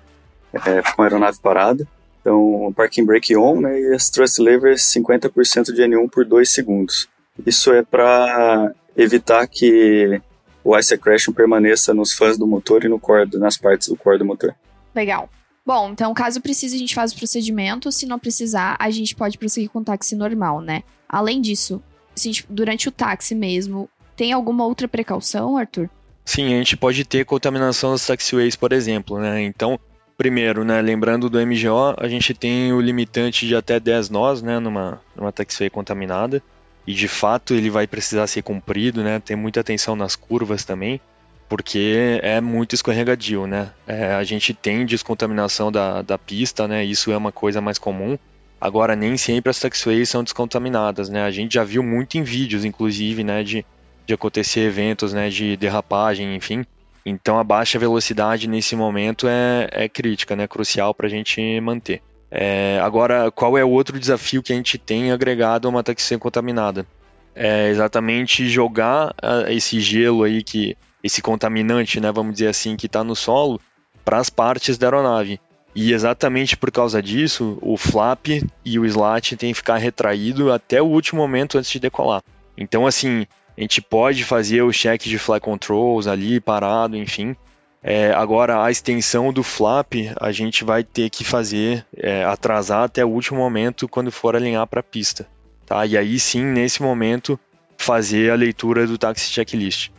é, 0.54 0.82
com 0.94 1.02
a 1.02 1.06
aeronave 1.06 1.40
parada. 1.42 1.88
Então, 2.28 2.74
parking 2.76 3.06
brake 3.06 3.38
on, 3.38 3.62
né, 3.62 3.80
e 3.80 3.94
as 3.94 4.10
thrust 4.10 4.38
levers 4.40 4.82
50% 4.94 5.72
de 5.72 5.82
N1 5.82 6.10
por 6.10 6.26
2 6.26 6.50
segundos. 6.50 7.08
Isso 7.46 7.72
é 7.72 7.84
para 7.84 8.74
evitar 8.98 9.48
que 9.48 10.22
o 10.62 10.78
ice 10.78 10.94
accretion 10.94 11.32
permaneça 11.32 11.94
nos 11.94 12.12
fãs 12.12 12.38
do 12.38 12.46
motor 12.46 12.84
e 12.84 12.90
no 12.90 13.00
core, 13.00 13.30
nas 13.38 13.56
partes 13.56 13.88
do 13.88 13.96
core 13.96 14.20
do 14.20 14.26
motor. 14.26 14.54
Legal. 14.94 15.30
Bom, 15.66 15.92
então 15.92 16.14
caso 16.14 16.42
precise 16.42 16.76
a 16.76 16.80
gente 16.80 16.94
faz 16.94 17.14
o 17.14 17.16
procedimento, 17.16 17.94
se 17.94 18.06
não 18.06 18.20
precisar, 18.20 18.76
a 18.78 18.90
gente 18.90 19.16
pode 19.16 19.38
prosseguir 19.38 19.70
com 19.70 19.80
o 19.80 19.86
táxi 19.86 20.14
normal, 20.14 20.60
né? 20.60 20.84
Além 21.08 21.40
disso, 21.40 21.82
gente, 22.14 22.46
durante 22.50 22.90
o 22.90 22.92
táxi 22.92 23.36
mesmo, 23.36 23.90
tem 24.18 24.34
alguma 24.34 24.66
outra 24.66 24.86
precaução, 24.86 25.56
Arthur? 25.56 25.90
Sim, 26.26 26.54
a 26.54 26.58
gente 26.58 26.76
pode 26.76 27.06
ter 27.06 27.24
contaminação 27.24 27.94
das 27.94 28.06
taxiways, 28.06 28.58
por 28.58 28.74
exemplo, 28.74 29.18
né? 29.18 29.44
Então, 29.44 29.80
primeiro, 30.18 30.64
né, 30.64 30.82
lembrando 30.82 31.30
do 31.30 31.40
MGO, 31.40 31.96
a 31.98 32.08
gente 32.08 32.34
tem 32.34 32.74
o 32.74 32.82
limitante 32.82 33.48
de 33.48 33.56
até 33.56 33.80
10 33.80 34.10
nós, 34.10 34.42
né, 34.42 34.60
numa, 34.60 35.00
numa 35.16 35.32
taxiway 35.32 35.70
contaminada 35.70 36.42
e 36.88 36.94
de 36.94 37.08
fato 37.10 37.54
ele 37.54 37.70
vai 37.70 37.86
precisar 37.86 38.26
ser 38.28 38.42
cumprido, 38.42 39.04
né? 39.04 39.20
Ter 39.20 39.36
muita 39.36 39.60
atenção 39.60 39.94
nas 39.94 40.16
curvas 40.16 40.64
também, 40.64 41.02
porque 41.50 42.18
é 42.24 42.40
muito 42.40 42.74
escorregadio, 42.74 43.46
né? 43.46 43.72
É, 43.86 44.14
a 44.14 44.24
gente 44.24 44.54
tem 44.54 44.86
descontaminação 44.86 45.70
da, 45.70 46.02
da 46.02 46.18
pista, 46.18 46.66
né? 46.66 46.86
Isso 46.86 47.12
é 47.12 47.18
uma 47.18 47.32
coisa 47.32 47.60
mais 47.60 47.78
comum. 47.78 48.18
Agora, 48.60 48.96
nem 48.96 49.18
sempre 49.18 49.50
as 49.50 49.60
taxiways 49.60 50.08
são 50.08 50.24
descontaminadas, 50.24 51.10
né? 51.10 51.24
A 51.24 51.30
gente 51.30 51.56
já 51.56 51.64
viu 51.66 51.84
muito 51.84 52.18
em 52.18 52.24
vídeos, 52.24 52.64
inclusive, 52.64 53.22
né? 53.22 53.44
De, 53.44 53.66
de 54.06 54.14
acontecer 54.14 54.62
eventos, 54.62 55.12
né? 55.12 55.30
De 55.30 55.58
derrapagem, 55.58 56.36
enfim. 56.36 56.66
Então, 57.10 57.40
a 57.40 57.44
baixa 57.44 57.80
velocidade 57.80 58.50
nesse 58.50 58.76
momento 58.76 59.30
é, 59.30 59.70
é 59.72 59.88
crítica, 59.88 60.36
né? 60.36 60.46
Crucial 60.46 60.94
para 60.94 61.08
a 61.08 61.10
gente 61.10 61.62
manter. 61.62 62.02
É, 62.30 62.82
agora, 62.84 63.32
qual 63.32 63.58
é 63.58 63.64
o 63.64 63.70
outro 63.70 63.98
desafio 63.98 64.44
que 64.44 64.52
a 64.52 64.56
gente 64.58 64.78
tem 64.78 65.10
agregado 65.10 65.68
a 65.68 65.72
uma 65.72 65.82
taxia 65.82 66.20
contaminada? 66.20 66.86
É 67.34 67.70
exatamente 67.70 68.50
jogar 68.50 69.12
uh, 69.24 69.50
esse 69.50 69.80
gelo 69.80 70.24
aí, 70.24 70.44
que 70.44 70.76
esse 71.02 71.22
contaminante, 71.22 72.02
né, 72.02 72.12
vamos 72.12 72.34
dizer 72.34 72.48
assim, 72.48 72.76
que 72.76 72.88
está 72.88 73.06
no 73.06 73.16
solo, 73.16 73.62
para 74.04 74.18
as 74.18 74.30
partes 74.30 74.78
da 74.78 74.88
aeronave. 74.88 75.40
E 75.74 75.94
exatamente 75.94 76.58
por 76.58 76.72
causa 76.72 77.02
disso, 77.02 77.58
o 77.62 77.78
flap 77.78 78.28
e 78.66 78.80
o 78.80 78.86
slat 78.86 79.38
tem 79.38 79.54
que 79.54 79.60
ficar 79.60 79.78
retraído 79.78 80.52
até 80.52 80.82
o 80.82 80.88
último 80.88 81.22
momento 81.22 81.58
antes 81.58 81.72
de 81.72 81.80
decolar. 81.80 82.22
Então, 82.58 82.86
assim, 82.86 83.26
a 83.58 83.62
gente 83.62 83.82
pode 83.82 84.24
fazer 84.24 84.62
o 84.62 84.72
check 84.72 85.02
de 85.04 85.18
fly 85.18 85.40
controls 85.40 86.06
ali, 86.08 86.40
parado, 86.40 86.96
enfim, 86.96 87.36
é, 87.90 88.12
agora, 88.12 88.64
a 88.64 88.72
extensão 88.72 89.32
do 89.32 89.44
flap 89.44 89.94
a 90.20 90.32
gente 90.32 90.66
vai 90.66 90.84
ter 90.84 91.10
que 91.10 91.24
fazer, 91.24 91.86
é, 91.96 92.24
atrasar 92.24 92.84
até 92.84 93.06
o 93.06 93.10
último 93.10 93.40
momento 93.40 93.88
quando 93.88 94.12
for 94.12 94.36
alinhar 94.36 94.66
para 94.68 94.82
a 94.82 94.84
pista. 94.84 95.28
Tá? 95.66 95.86
E 95.86 95.98
aí 95.98 96.20
sim, 96.20 96.44
nesse 96.44 96.82
momento, 96.82 97.40
fazer 97.78 98.32
a 98.32 98.36
leitura 98.36 98.86
do 98.86 98.98
taxi 98.98 99.32
checklist. 99.32 99.90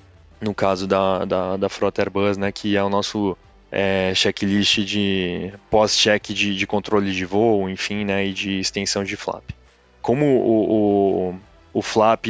No 0.40 0.54
caso 0.54 0.86
da, 0.86 1.24
da, 1.24 1.56
da 1.56 1.68
frota 1.68 2.02
Airbus, 2.02 2.36
né, 2.36 2.52
que 2.52 2.76
é 2.76 2.82
o 2.82 2.90
nosso 2.90 3.36
é, 3.72 4.12
checklist 4.14 4.80
de 4.80 5.52
pós-check 5.70 6.32
de, 6.34 6.56
de 6.56 6.66
controle 6.66 7.12
de 7.12 7.24
voo, 7.24 7.70
enfim, 7.70 8.04
né, 8.04 8.26
e 8.26 8.32
de 8.32 8.58
extensão 8.58 9.02
de 9.02 9.16
flap. 9.16 9.44
Como 10.02 10.26
o, 10.26 11.30
o, 11.30 11.34
o 11.72 11.82
flap 11.82 12.26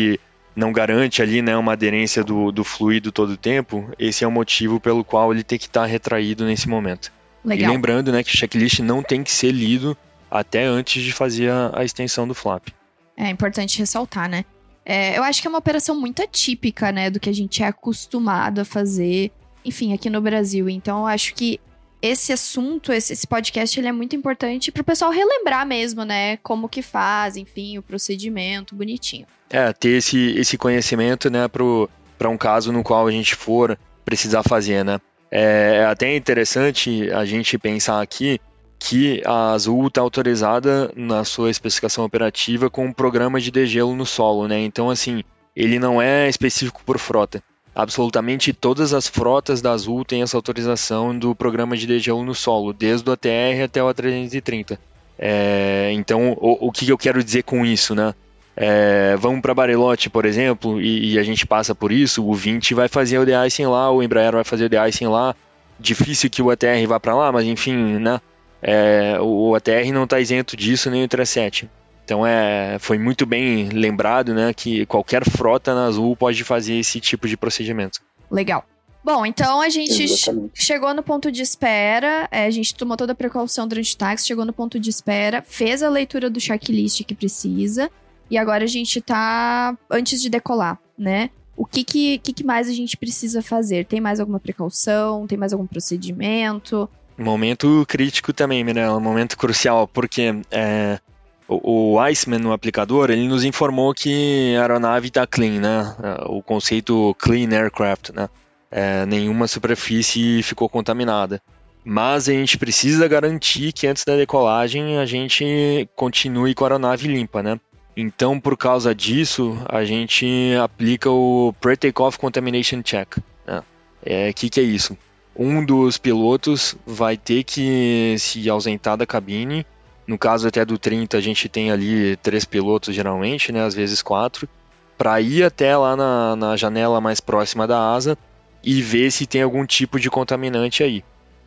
não 0.58 0.72
garante 0.72 1.22
ali 1.22 1.40
né, 1.40 1.56
uma 1.56 1.72
aderência 1.72 2.24
do, 2.24 2.50
do 2.50 2.64
fluido 2.64 3.12
todo 3.12 3.30
o 3.30 3.36
tempo, 3.36 3.88
esse 3.98 4.24
é 4.24 4.26
o 4.26 4.30
motivo 4.30 4.80
pelo 4.80 5.04
qual 5.04 5.32
ele 5.32 5.44
tem 5.44 5.58
que 5.58 5.66
estar 5.66 5.82
tá 5.82 5.86
retraído 5.86 6.44
nesse 6.44 6.68
momento. 6.68 7.12
Legal. 7.44 7.70
E 7.70 7.72
lembrando 7.72 8.12
né, 8.12 8.22
que 8.22 8.34
o 8.34 8.36
checklist 8.36 8.80
não 8.80 9.02
tem 9.02 9.22
que 9.22 9.30
ser 9.30 9.52
lido 9.52 9.96
até 10.30 10.64
antes 10.64 11.02
de 11.02 11.12
fazer 11.12 11.50
a, 11.50 11.72
a 11.74 11.84
extensão 11.84 12.26
do 12.26 12.34
flap. 12.34 12.68
É 13.16 13.30
importante 13.30 13.78
ressaltar, 13.78 14.28
né? 14.28 14.44
É, 14.84 15.16
eu 15.16 15.22
acho 15.22 15.40
que 15.40 15.46
é 15.46 15.50
uma 15.50 15.58
operação 15.58 15.98
muito 15.98 16.22
atípica, 16.22 16.90
né, 16.90 17.10
do 17.10 17.20
que 17.20 17.28
a 17.28 17.34
gente 17.34 17.62
é 17.62 17.66
acostumado 17.66 18.60
a 18.60 18.64
fazer, 18.64 19.30
enfim, 19.64 19.92
aqui 19.92 20.10
no 20.10 20.20
Brasil. 20.20 20.68
Então, 20.68 21.00
eu 21.00 21.06
acho 21.06 21.34
que 21.34 21.60
esse 22.00 22.32
assunto, 22.32 22.92
esse, 22.92 23.12
esse 23.12 23.26
podcast, 23.26 23.78
ele 23.78 23.88
é 23.88 23.92
muito 23.92 24.16
importante 24.16 24.72
para 24.72 24.80
o 24.80 24.84
pessoal 24.84 25.10
relembrar 25.10 25.66
mesmo, 25.66 26.04
né, 26.04 26.38
como 26.38 26.68
que 26.68 26.82
faz, 26.82 27.36
enfim, 27.36 27.78
o 27.78 27.82
procedimento, 27.82 28.74
bonitinho. 28.74 29.26
É, 29.50 29.72
ter 29.72 29.96
esse, 29.96 30.38
esse 30.38 30.58
conhecimento, 30.58 31.30
né, 31.30 31.48
para 31.48 32.28
um 32.28 32.36
caso 32.36 32.70
no 32.72 32.82
qual 32.82 33.06
a 33.06 33.10
gente 33.10 33.34
for 33.34 33.78
precisar 34.04 34.42
fazer, 34.42 34.84
né. 34.84 35.00
É, 35.30 35.80
é 35.80 35.84
até 35.84 36.14
interessante 36.14 37.10
a 37.10 37.24
gente 37.24 37.58
pensar 37.58 38.00
aqui 38.00 38.40
que 38.78 39.20
a 39.26 39.52
Azul 39.52 39.88
está 39.88 40.00
autorizada 40.00 40.90
na 40.94 41.24
sua 41.24 41.50
especificação 41.50 42.04
operativa 42.04 42.70
com 42.70 42.86
um 42.86 42.92
programa 42.92 43.40
de 43.40 43.50
degelo 43.50 43.94
no 43.94 44.06
solo, 44.06 44.46
né? 44.46 44.60
Então, 44.60 44.88
assim, 44.88 45.24
ele 45.54 45.78
não 45.78 46.00
é 46.00 46.28
específico 46.28 46.80
por 46.86 46.98
frota. 46.98 47.42
Absolutamente 47.74 48.52
todas 48.52 48.94
as 48.94 49.06
frotas 49.06 49.60
da 49.60 49.72
Azul 49.72 50.04
têm 50.04 50.22
essa 50.22 50.36
autorização 50.36 51.16
do 51.16 51.34
programa 51.34 51.76
de 51.76 51.86
degelo 51.86 52.24
no 52.24 52.34
solo, 52.34 52.72
desde 52.72 53.08
o 53.08 53.12
ATR 53.12 53.64
até 53.64 53.82
o 53.82 53.88
A330. 53.88 54.78
É, 55.18 55.90
então, 55.92 56.32
o, 56.40 56.68
o 56.68 56.72
que 56.72 56.88
eu 56.88 56.96
quero 56.96 57.22
dizer 57.22 57.42
com 57.42 57.66
isso, 57.66 57.94
né? 57.94 58.14
É, 58.60 59.14
vamos 59.16 59.40
para 59.40 59.54
Bariloche, 59.54 60.10
por 60.10 60.26
exemplo, 60.26 60.82
e, 60.82 61.12
e, 61.12 61.18
a 61.18 61.22
gente 61.22 61.46
passa 61.46 61.76
por 61.76 61.92
isso, 61.92 62.26
o 62.26 62.34
20 62.34 62.74
vai 62.74 62.88
fazer 62.88 63.16
o 63.16 63.24
de-icing 63.24 63.66
lá, 63.66 63.88
o 63.88 64.02
Embraer 64.02 64.32
vai 64.32 64.42
fazer 64.42 64.64
o 64.64 64.68
de-icing 64.68 65.06
lá, 65.06 65.32
difícil 65.78 66.28
que 66.28 66.42
o 66.42 66.50
ATR 66.50 66.84
vá 66.88 66.98
para 66.98 67.14
lá, 67.14 67.30
mas 67.30 67.46
enfim, 67.46 67.76
né, 68.00 68.20
é, 68.60 69.16
o 69.20 69.54
ATR 69.54 69.92
não 69.92 70.02
está 70.02 70.18
isento 70.18 70.56
disso, 70.56 70.90
nem 70.90 71.04
o 71.04 71.08
37. 71.08 71.70
Então 72.04 72.26
é, 72.26 72.78
foi 72.80 72.98
muito 72.98 73.24
bem 73.24 73.68
lembrado, 73.68 74.34
né, 74.34 74.52
que 74.52 74.84
qualquer 74.86 75.24
frota 75.24 75.72
na 75.72 75.86
Azul 75.86 76.16
pode 76.16 76.42
fazer 76.42 76.74
esse 76.74 76.98
tipo 76.98 77.28
de 77.28 77.36
procedimento. 77.36 78.00
Legal. 78.28 78.64
Bom, 79.04 79.24
então 79.24 79.60
a 79.60 79.68
gente 79.68 80.02
Exatamente. 80.02 80.50
chegou 80.54 80.92
no 80.92 81.04
ponto 81.04 81.30
de 81.30 81.42
espera, 81.42 82.26
é, 82.32 82.46
a 82.46 82.50
gente 82.50 82.74
tomou 82.74 82.96
toda 82.96 83.12
a 83.12 83.14
precaução 83.14 83.68
durante 83.68 83.94
o 83.94 83.98
táxi, 83.98 84.26
chegou 84.26 84.44
no 84.44 84.52
ponto 84.52 84.80
de 84.80 84.90
espera, 84.90 85.44
fez 85.46 85.80
a 85.80 85.88
leitura 85.88 86.28
do 86.28 86.40
checklist 86.40 87.04
que 87.04 87.14
precisa, 87.14 87.88
e 88.30 88.36
agora 88.36 88.64
a 88.64 88.68
gente 88.68 89.00
tá 89.00 89.76
antes 89.90 90.20
de 90.20 90.28
decolar, 90.28 90.78
né? 90.96 91.30
O 91.56 91.66
que, 91.66 91.82
que, 91.82 92.18
que, 92.18 92.44
mais 92.44 92.68
a 92.68 92.72
gente 92.72 92.96
precisa 92.96 93.42
fazer? 93.42 93.84
Tem 93.84 94.00
mais 94.00 94.20
alguma 94.20 94.38
precaução? 94.38 95.26
Tem 95.26 95.36
mais 95.36 95.52
algum 95.52 95.66
procedimento? 95.66 96.88
Momento 97.16 97.84
crítico 97.88 98.32
também, 98.32 98.62
Mirella, 98.62 99.00
momento 99.00 99.36
crucial, 99.36 99.88
porque 99.88 100.40
é, 100.52 101.00
o, 101.48 101.94
o 101.94 102.00
Iceman, 102.00 102.38
no 102.38 102.52
aplicador, 102.52 103.10
ele 103.10 103.26
nos 103.26 103.42
informou 103.42 103.92
que 103.92 104.54
a 104.56 104.60
aeronave 104.60 105.08
está 105.08 105.26
clean, 105.26 105.60
né? 105.60 105.96
O 106.26 106.40
conceito 106.42 107.16
clean 107.18 107.50
aircraft, 107.50 108.10
né? 108.10 108.28
É, 108.70 109.06
nenhuma 109.06 109.48
superfície 109.48 110.42
ficou 110.44 110.68
contaminada. 110.68 111.42
Mas 111.84 112.28
a 112.28 112.32
gente 112.32 112.58
precisa 112.58 113.08
garantir 113.08 113.72
que 113.72 113.86
antes 113.86 114.04
da 114.04 114.14
decolagem 114.14 114.98
a 114.98 115.06
gente 115.06 115.88
continue 115.96 116.54
com 116.54 116.64
a 116.64 116.68
aeronave 116.68 117.08
limpa, 117.08 117.42
né? 117.42 117.58
Então, 118.00 118.38
por 118.38 118.56
causa 118.56 118.94
disso, 118.94 119.58
a 119.68 119.84
gente 119.84 120.24
aplica 120.62 121.10
o 121.10 121.52
Pre-Takeoff 121.60 122.16
Contamination 122.16 122.80
Check. 122.80 123.16
Né? 123.44 123.60
É, 124.04 124.32
que 124.32 124.48
que 124.48 124.60
é 124.60 124.62
isso? 124.62 124.96
Um 125.34 125.64
dos 125.64 125.98
pilotos 125.98 126.76
vai 126.86 127.16
ter 127.16 127.42
que 127.42 128.14
se 128.16 128.48
ausentar 128.48 128.96
da 128.96 129.04
cabine. 129.04 129.66
No 130.06 130.16
caso 130.16 130.46
até 130.46 130.64
do 130.64 130.78
30, 130.78 131.16
a 131.16 131.20
gente 131.20 131.48
tem 131.48 131.72
ali 131.72 132.14
três 132.18 132.44
pilotos 132.44 132.94
geralmente, 132.94 133.50
né? 133.50 133.64
às 133.64 133.74
vezes 133.74 134.00
quatro, 134.00 134.48
para 134.96 135.20
ir 135.20 135.42
até 135.42 135.76
lá 135.76 135.96
na, 135.96 136.36
na 136.36 136.56
janela 136.56 137.00
mais 137.00 137.18
próxima 137.18 137.66
da 137.66 137.92
asa 137.92 138.16
e 138.62 138.80
ver 138.80 139.10
se 139.10 139.26
tem 139.26 139.42
algum 139.42 139.66
tipo 139.66 139.98
de 139.98 140.08
contaminante 140.08 140.84
aí. 140.84 141.02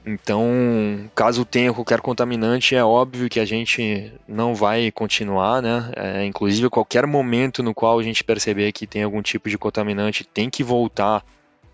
Então, 0.05 1.09
caso 1.13 1.45
tenha 1.45 1.71
qualquer 1.71 2.01
contaminante, 2.01 2.75
é 2.75 2.83
óbvio 2.83 3.29
que 3.29 3.39
a 3.39 3.45
gente 3.45 4.11
não 4.27 4.55
vai 4.55 4.91
continuar, 4.91 5.61
né? 5.61 5.91
É, 5.95 6.25
inclusive, 6.25 6.69
qualquer 6.69 7.05
momento 7.05 7.61
no 7.61 7.73
qual 7.73 7.99
a 7.99 8.03
gente 8.03 8.23
perceber 8.23 8.71
que 8.71 8.87
tem 8.87 9.03
algum 9.03 9.21
tipo 9.21 9.47
de 9.47 9.59
contaminante, 9.59 10.23
tem 10.23 10.49
que 10.49 10.63
voltar 10.63 11.23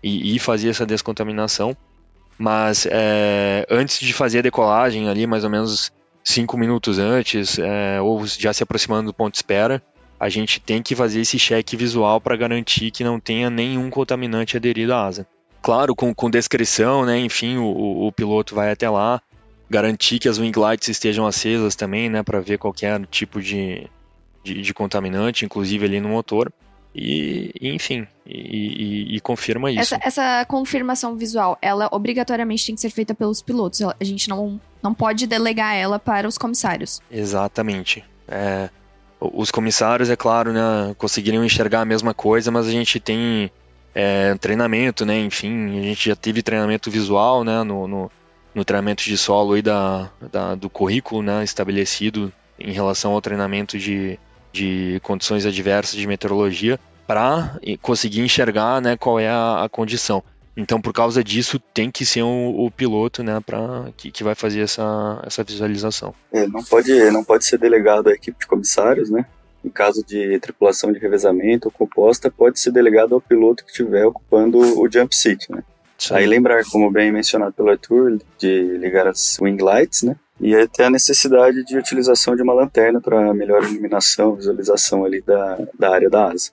e, 0.02 0.36
e 0.36 0.38
fazer 0.38 0.68
essa 0.68 0.84
descontaminação. 0.84 1.74
Mas 2.36 2.86
é, 2.90 3.66
antes 3.70 3.98
de 3.98 4.12
fazer 4.12 4.40
a 4.40 4.42
decolagem, 4.42 5.08
ali 5.08 5.26
mais 5.26 5.42
ou 5.42 5.50
menos 5.50 5.90
cinco 6.22 6.58
minutos 6.58 6.98
antes, 6.98 7.58
é, 7.58 8.00
ou 8.00 8.26
já 8.26 8.52
se 8.52 8.62
aproximando 8.62 9.10
do 9.10 9.14
ponto 9.14 9.32
de 9.32 9.38
espera, 9.38 9.82
a 10.20 10.28
gente 10.28 10.60
tem 10.60 10.82
que 10.82 10.94
fazer 10.94 11.22
esse 11.22 11.38
cheque 11.38 11.76
visual 11.76 12.20
para 12.20 12.36
garantir 12.36 12.90
que 12.90 13.02
não 13.02 13.18
tenha 13.18 13.48
nenhum 13.48 13.88
contaminante 13.88 14.56
aderido 14.56 14.92
à 14.92 15.06
asa 15.06 15.26
claro, 15.68 15.94
com, 15.94 16.14
com 16.14 16.30
descrição, 16.30 17.04
né? 17.04 17.18
Enfim, 17.18 17.58
o, 17.58 18.06
o 18.06 18.10
piloto 18.10 18.54
vai 18.54 18.70
até 18.70 18.88
lá, 18.88 19.20
garantir 19.68 20.18
que 20.18 20.26
as 20.26 20.38
wing 20.38 20.58
lights 20.58 20.88
estejam 20.88 21.26
acesas 21.26 21.76
também, 21.76 22.08
né? 22.08 22.22
Para 22.22 22.40
ver 22.40 22.56
qualquer 22.56 23.04
tipo 23.08 23.38
de, 23.38 23.86
de, 24.42 24.62
de, 24.62 24.72
contaminante, 24.72 25.44
inclusive 25.44 25.84
ali 25.84 26.00
no 26.00 26.08
motor. 26.08 26.50
E, 26.94 27.52
enfim, 27.60 28.06
e, 28.24 29.12
e, 29.12 29.16
e 29.16 29.20
confirma 29.20 29.70
isso. 29.70 29.94
Essa, 29.94 30.00
essa, 30.02 30.44
confirmação 30.46 31.14
visual, 31.16 31.58
ela 31.60 31.86
obrigatoriamente 31.92 32.64
tem 32.64 32.74
que 32.74 32.80
ser 32.80 32.88
feita 32.88 33.14
pelos 33.14 33.42
pilotos. 33.42 33.82
A 33.82 34.04
gente 34.04 34.26
não, 34.26 34.58
não 34.82 34.94
pode 34.94 35.26
delegar 35.26 35.76
ela 35.76 35.98
para 35.98 36.26
os 36.26 36.38
comissários. 36.38 37.02
Exatamente. 37.10 38.02
É, 38.26 38.70
os 39.20 39.50
comissários, 39.50 40.08
é 40.08 40.16
claro, 40.16 40.50
né, 40.50 40.94
conseguiriam 40.96 41.44
enxergar 41.44 41.82
a 41.82 41.84
mesma 41.84 42.14
coisa, 42.14 42.50
mas 42.50 42.66
a 42.66 42.70
gente 42.70 42.98
tem 42.98 43.50
é, 44.00 44.36
treinamento, 44.36 45.04
né, 45.04 45.18
enfim, 45.18 45.76
a 45.76 45.82
gente 45.82 46.08
já 46.08 46.14
teve 46.14 46.40
treinamento 46.40 46.88
visual, 46.88 47.42
né, 47.42 47.64
no, 47.64 47.88
no, 47.88 48.10
no 48.54 48.64
treinamento 48.64 49.02
de 49.02 49.18
solo 49.18 49.54
aí 49.54 49.62
da, 49.62 50.08
da, 50.30 50.54
do 50.54 50.70
currículo, 50.70 51.20
né, 51.20 51.42
estabelecido 51.42 52.32
em 52.60 52.70
relação 52.70 53.10
ao 53.10 53.20
treinamento 53.20 53.76
de, 53.76 54.16
de 54.52 55.00
condições 55.02 55.44
adversas 55.44 55.96
de 55.96 56.06
meteorologia 56.06 56.78
para 57.08 57.58
conseguir 57.82 58.20
enxergar 58.20 58.80
né, 58.80 58.96
qual 58.96 59.18
é 59.18 59.28
a, 59.28 59.64
a, 59.64 59.68
condição. 59.68 60.22
Então, 60.56 60.80
por 60.80 60.92
causa 60.92 61.24
disso, 61.24 61.58
tem 61.58 61.90
que 61.90 62.06
ser 62.06 62.22
um, 62.22 62.50
o 62.50 62.70
piloto 62.70 63.24
né, 63.24 63.40
pra, 63.44 63.88
que, 63.96 64.12
que 64.12 64.22
vai 64.22 64.36
fazer 64.36 64.60
essa, 64.60 65.20
essa 65.26 65.42
visualização. 65.42 66.14
É, 66.32 66.46
não, 66.46 66.62
pode, 66.62 66.92
não 67.10 67.24
pode 67.24 67.44
ser 67.44 67.58
delegado 67.58 68.10
à 68.10 68.12
equipe 68.12 68.38
de 68.38 68.46
comissários, 68.46 69.10
né? 69.10 69.26
Em 69.64 69.70
caso 69.70 70.04
de 70.04 70.38
tripulação 70.38 70.92
de 70.92 70.98
revezamento 70.98 71.68
ou 71.68 71.72
composta, 71.72 72.30
pode 72.30 72.60
ser 72.60 72.70
delegado 72.70 73.14
ao 73.14 73.20
piloto 73.20 73.64
que 73.64 73.70
estiver 73.70 74.06
ocupando 74.06 74.58
o 74.58 74.90
jump 74.90 75.14
seat, 75.14 75.50
né? 75.50 75.62
Sim. 75.98 76.14
Aí 76.14 76.26
lembrar, 76.26 76.62
como 76.70 76.90
bem 76.90 77.10
mencionado 77.10 77.52
pelo 77.52 77.70
Arthur, 77.70 78.18
de 78.38 78.78
ligar 78.78 79.08
as 79.08 79.36
wing 79.40 79.60
lights, 79.60 80.04
né? 80.04 80.14
E 80.40 80.54
até 80.54 80.84
a 80.84 80.90
necessidade 80.90 81.64
de 81.64 81.76
utilização 81.76 82.36
de 82.36 82.42
uma 82.42 82.54
lanterna 82.54 83.00
para 83.00 83.34
melhor 83.34 83.64
iluminação, 83.64 84.36
visualização 84.36 85.04
ali 85.04 85.20
da, 85.20 85.58
da 85.76 85.92
área 85.92 86.08
da 86.08 86.30
asa 86.30 86.52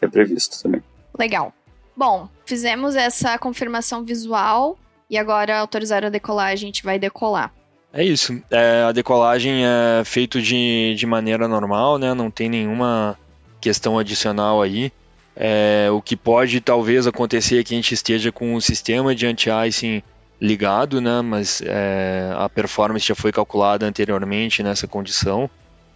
é 0.00 0.08
previsto 0.08 0.62
também. 0.62 0.82
Legal. 1.18 1.52
Bom, 1.96 2.28
fizemos 2.44 2.94
essa 2.96 3.38
confirmação 3.38 4.04
visual 4.04 4.78
e 5.08 5.16
agora 5.16 5.58
autorizar 5.58 6.04
a 6.04 6.08
decolagem, 6.08 6.66
a 6.68 6.72
gente 6.72 6.82
vai 6.82 6.98
decolar. 6.98 7.52
É 7.92 8.04
isso. 8.04 8.40
É, 8.50 8.82
a 8.82 8.92
decolagem 8.92 9.64
é 9.64 10.02
feito 10.04 10.40
de, 10.40 10.94
de 10.94 11.06
maneira 11.06 11.48
normal, 11.48 11.98
né? 11.98 12.12
Não 12.14 12.30
tem 12.30 12.48
nenhuma 12.48 13.18
questão 13.60 13.98
adicional 13.98 14.60
aí. 14.60 14.92
É, 15.34 15.88
o 15.90 16.00
que 16.00 16.16
pode 16.16 16.60
talvez 16.60 17.06
acontecer 17.06 17.60
é 17.60 17.64
que 17.64 17.74
a 17.74 17.76
gente 17.76 17.92
esteja 17.92 18.32
com 18.32 18.54
um 18.54 18.60
sistema 18.60 19.14
de 19.14 19.26
anti-icing 19.26 20.02
ligado, 20.40 21.00
né? 21.00 21.20
Mas 21.22 21.62
é, 21.64 22.32
a 22.36 22.48
performance 22.48 23.06
já 23.06 23.14
foi 23.14 23.32
calculada 23.32 23.86
anteriormente 23.86 24.62
nessa 24.62 24.86
condição. 24.86 25.48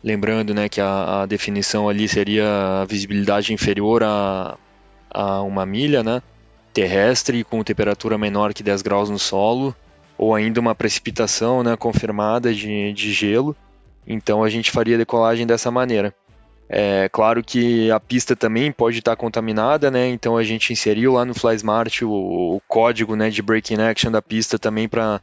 Lembrando 0.02 0.54
né, 0.54 0.68
que 0.68 0.80
a, 0.80 1.22
a 1.22 1.26
definição 1.26 1.88
ali 1.88 2.08
seria 2.08 2.80
a 2.80 2.84
visibilidade 2.86 3.52
inferior 3.52 4.02
a, 4.02 4.56
a 5.10 5.42
uma 5.42 5.66
milha 5.66 6.02
né, 6.02 6.22
terrestre 6.72 7.44
com 7.44 7.62
temperatura 7.62 8.16
menor 8.16 8.54
que 8.54 8.62
10 8.62 8.80
graus 8.80 9.10
no 9.10 9.18
solo, 9.18 9.76
ou 10.20 10.34
ainda 10.34 10.60
uma 10.60 10.74
precipitação 10.74 11.62
né, 11.62 11.74
confirmada 11.78 12.52
de, 12.52 12.92
de 12.92 13.10
gelo. 13.10 13.56
Então 14.06 14.44
a 14.44 14.50
gente 14.50 14.70
faria 14.70 14.96
a 14.96 14.98
decolagem 14.98 15.46
dessa 15.46 15.70
maneira. 15.70 16.14
É 16.68 17.08
claro 17.08 17.42
que 17.42 17.90
a 17.90 17.98
pista 17.98 18.36
também 18.36 18.70
pode 18.70 18.98
estar 18.98 19.16
contaminada, 19.16 19.90
né? 19.90 20.08
Então 20.08 20.36
a 20.36 20.42
gente 20.42 20.74
inseriu 20.74 21.14
lá 21.14 21.24
no 21.24 21.34
FlySmart 21.34 22.02
o, 22.02 22.10
o 22.56 22.60
código 22.68 23.16
né, 23.16 23.30
de 23.30 23.40
breaking 23.40 23.80
action 23.80 24.12
da 24.12 24.20
pista 24.20 24.58
também 24.58 24.86
para 24.86 25.22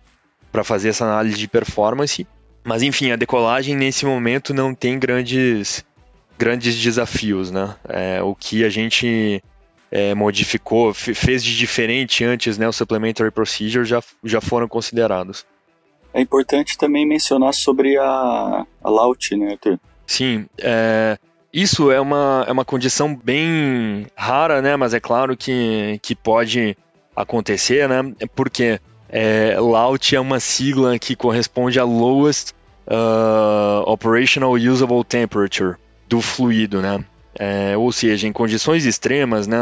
fazer 0.63 0.89
essa 0.89 1.05
análise 1.05 1.37
de 1.37 1.47
performance. 1.47 2.25
Mas 2.63 2.81
enfim, 2.81 3.11
a 3.11 3.15
decolagem 3.15 3.77
nesse 3.77 4.03
momento 4.03 4.51
não 4.51 4.73
tem 4.73 4.97
grandes, 4.97 5.85
grandes 6.39 6.75
desafios, 6.75 7.51
né? 7.51 7.75
É, 7.87 8.23
o 8.23 8.33
que 8.33 8.65
a 8.65 8.69
gente 8.69 9.43
é, 9.91 10.13
modificou, 10.13 10.93
fez 10.93 11.43
de 11.43 11.57
diferente 11.57 12.23
antes, 12.23 12.57
né? 12.57 12.67
Os 12.67 12.75
supplementary 12.75 13.31
procedures 13.31 13.87
já, 13.87 14.03
já 14.23 14.41
foram 14.41 14.67
considerados. 14.67 15.45
É 16.13 16.21
importante 16.21 16.77
também 16.77 17.05
mencionar 17.05 17.53
sobre 17.53 17.97
a, 17.97 18.65
a 18.83 18.89
LAUT, 18.89 19.35
né, 19.35 19.51
Arthur? 19.51 19.79
Sim, 20.05 20.45
é, 20.57 21.17
isso 21.53 21.91
é 21.91 21.99
uma, 21.99 22.45
é 22.47 22.51
uma 22.51 22.65
condição 22.65 23.15
bem 23.15 24.07
rara, 24.15 24.61
né? 24.61 24.75
Mas 24.75 24.93
é 24.93 24.99
claro 24.99 25.35
que, 25.35 25.99
que 26.01 26.15
pode 26.15 26.77
acontecer, 27.15 27.87
né? 27.87 28.13
Porque 28.35 28.79
é, 29.09 29.57
LAUT 29.59 30.15
é 30.15 30.19
uma 30.19 30.39
sigla 30.39 30.97
que 30.99 31.15
corresponde 31.15 31.79
a 31.79 31.83
Lowest 31.83 32.53
uh, 32.87 33.89
Operational 33.89 34.53
Usable 34.53 35.03
Temperature 35.03 35.75
do 36.07 36.21
fluido, 36.21 36.81
né? 36.81 37.03
É, 37.39 37.77
ou 37.77 37.91
seja, 37.91 38.27
em 38.27 38.33
condições 38.33 38.85
extremas, 38.85 39.45
né, 39.45 39.57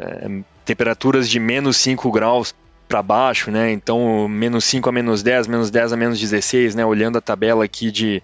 é, 0.00 0.40
temperaturas 0.64 1.28
de 1.28 1.38
menos 1.38 1.76
5 1.76 2.10
graus 2.10 2.54
para 2.88 3.02
baixo, 3.02 3.50
né, 3.50 3.70
então 3.70 4.26
menos 4.26 4.64
5 4.64 4.88
a 4.88 4.92
menos 4.92 5.22
10, 5.22 5.46
menos 5.46 5.70
10 5.70 5.92
a 5.92 5.96
menos 5.96 6.18
16, 6.18 6.74
né, 6.74 6.86
olhando 6.86 7.18
a 7.18 7.20
tabela 7.20 7.64
aqui 7.64 7.90
de, 7.90 8.22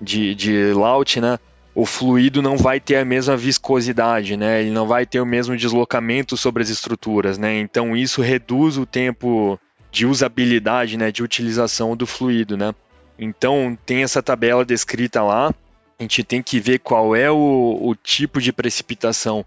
de, 0.00 0.34
de 0.34 0.72
Laut, 0.72 1.20
né, 1.20 1.38
o 1.74 1.84
fluido 1.84 2.40
não 2.40 2.56
vai 2.56 2.80
ter 2.80 2.96
a 2.96 3.04
mesma 3.04 3.36
viscosidade, 3.36 4.34
né, 4.34 4.62
ele 4.62 4.70
não 4.70 4.86
vai 4.86 5.04
ter 5.04 5.20
o 5.20 5.26
mesmo 5.26 5.54
deslocamento 5.54 6.34
sobre 6.34 6.62
as 6.62 6.70
estruturas, 6.70 7.36
né, 7.36 7.58
então 7.58 7.94
isso 7.94 8.22
reduz 8.22 8.78
o 8.78 8.86
tempo 8.86 9.60
de 9.92 10.06
usabilidade, 10.06 10.96
né, 10.96 11.12
de 11.12 11.22
utilização 11.22 11.94
do 11.94 12.06
fluido, 12.06 12.56
né. 12.56 12.74
Então 13.18 13.76
tem 13.84 14.04
essa 14.04 14.22
tabela 14.22 14.64
descrita 14.64 15.22
lá. 15.22 15.52
A 15.98 16.04
gente 16.04 16.22
tem 16.22 16.42
que 16.42 16.60
ver 16.60 16.78
qual 16.78 17.16
é 17.16 17.30
o, 17.30 17.78
o 17.80 17.94
tipo 17.94 18.40
de 18.40 18.52
precipitação 18.52 19.44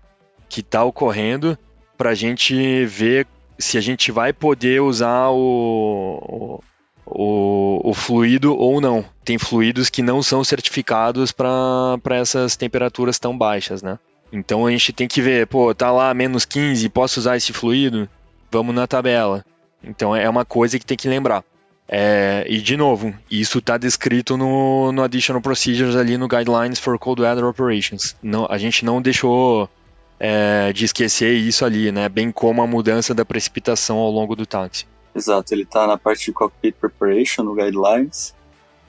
que 0.50 0.60
está 0.60 0.84
ocorrendo 0.84 1.58
para 1.98 2.10
a 2.10 2.16
gente 2.16 2.86
ver 2.86 3.26
se 3.58 3.78
a 3.78 3.82
gente 3.82 4.12
vai 4.12 4.34
poder 4.34 4.82
usar 4.82 5.30
o, 5.30 6.62
o, 7.06 7.90
o, 7.90 7.94
fluido 7.94 8.54
ou 8.58 8.82
não. 8.82 9.06
Tem 9.24 9.38
fluidos 9.38 9.90
que 9.90 10.02
não 10.02 10.22
são 10.22 10.44
certificados 10.44 11.32
para 11.32 12.00
essas 12.10 12.58
temperaturas 12.58 13.18
tão 13.18 13.38
baixas, 13.38 13.82
né? 13.82 13.98
Então 14.34 14.66
a 14.66 14.72
gente 14.72 14.92
tem 14.92 15.08
que 15.08 15.22
ver, 15.22 15.48
pô, 15.48 15.74
tá 15.74 15.92
lá 15.92 16.14
menos 16.14 16.44
15, 16.44 16.90
posso 16.90 17.20
usar 17.20 17.38
esse 17.38 17.54
fluido? 17.54 18.10
Vamos 18.52 18.76
na 18.76 18.88
tabela. 18.88 19.46
Então 19.84 20.16
é 20.16 20.28
uma 20.30 20.44
coisa 20.44 20.78
que 20.78 20.86
tem 20.86 20.98
que 20.98 21.08
lembrar. 21.08 21.44
É, 21.94 22.46
e 22.48 22.62
de 22.62 22.78
novo, 22.78 23.14
isso 23.30 23.58
está 23.58 23.78
descrito 23.78 24.38
no, 24.38 24.94
no 24.94 25.04
Additional 25.04 25.42
Procedures 25.42 25.98
ali 25.98 26.18
no 26.18 26.26
Guidelines 26.26 26.80
for 26.80 26.98
Cold 26.98 27.22
Weather 27.22 27.44
Operations. 27.44 28.16
Não, 28.24 28.48
a 28.50 28.58
gente 28.58 28.86
não 28.86 29.02
deixou 29.02 29.70
é, 30.18 30.72
de 30.72 30.86
esquecer 30.86 31.34
isso 31.34 31.66
ali, 31.66 31.92
né? 31.92 32.08
Bem 32.08 32.32
como 32.32 32.62
a 32.62 32.68
mudança 32.68 33.14
da 33.14 33.26
precipitação 33.26 33.98
ao 33.98 34.10
longo 34.10 34.38
do 34.38 34.46
táxi. 34.46 34.86
Exato, 35.14 35.54
ele 35.54 35.64
está 35.64 35.86
na 35.86 35.98
parte 35.98 36.28
de 36.28 36.32
Cockpit 36.32 36.76
Preparation 36.80 37.44
no 37.44 37.54
Guidelines. 37.54 38.34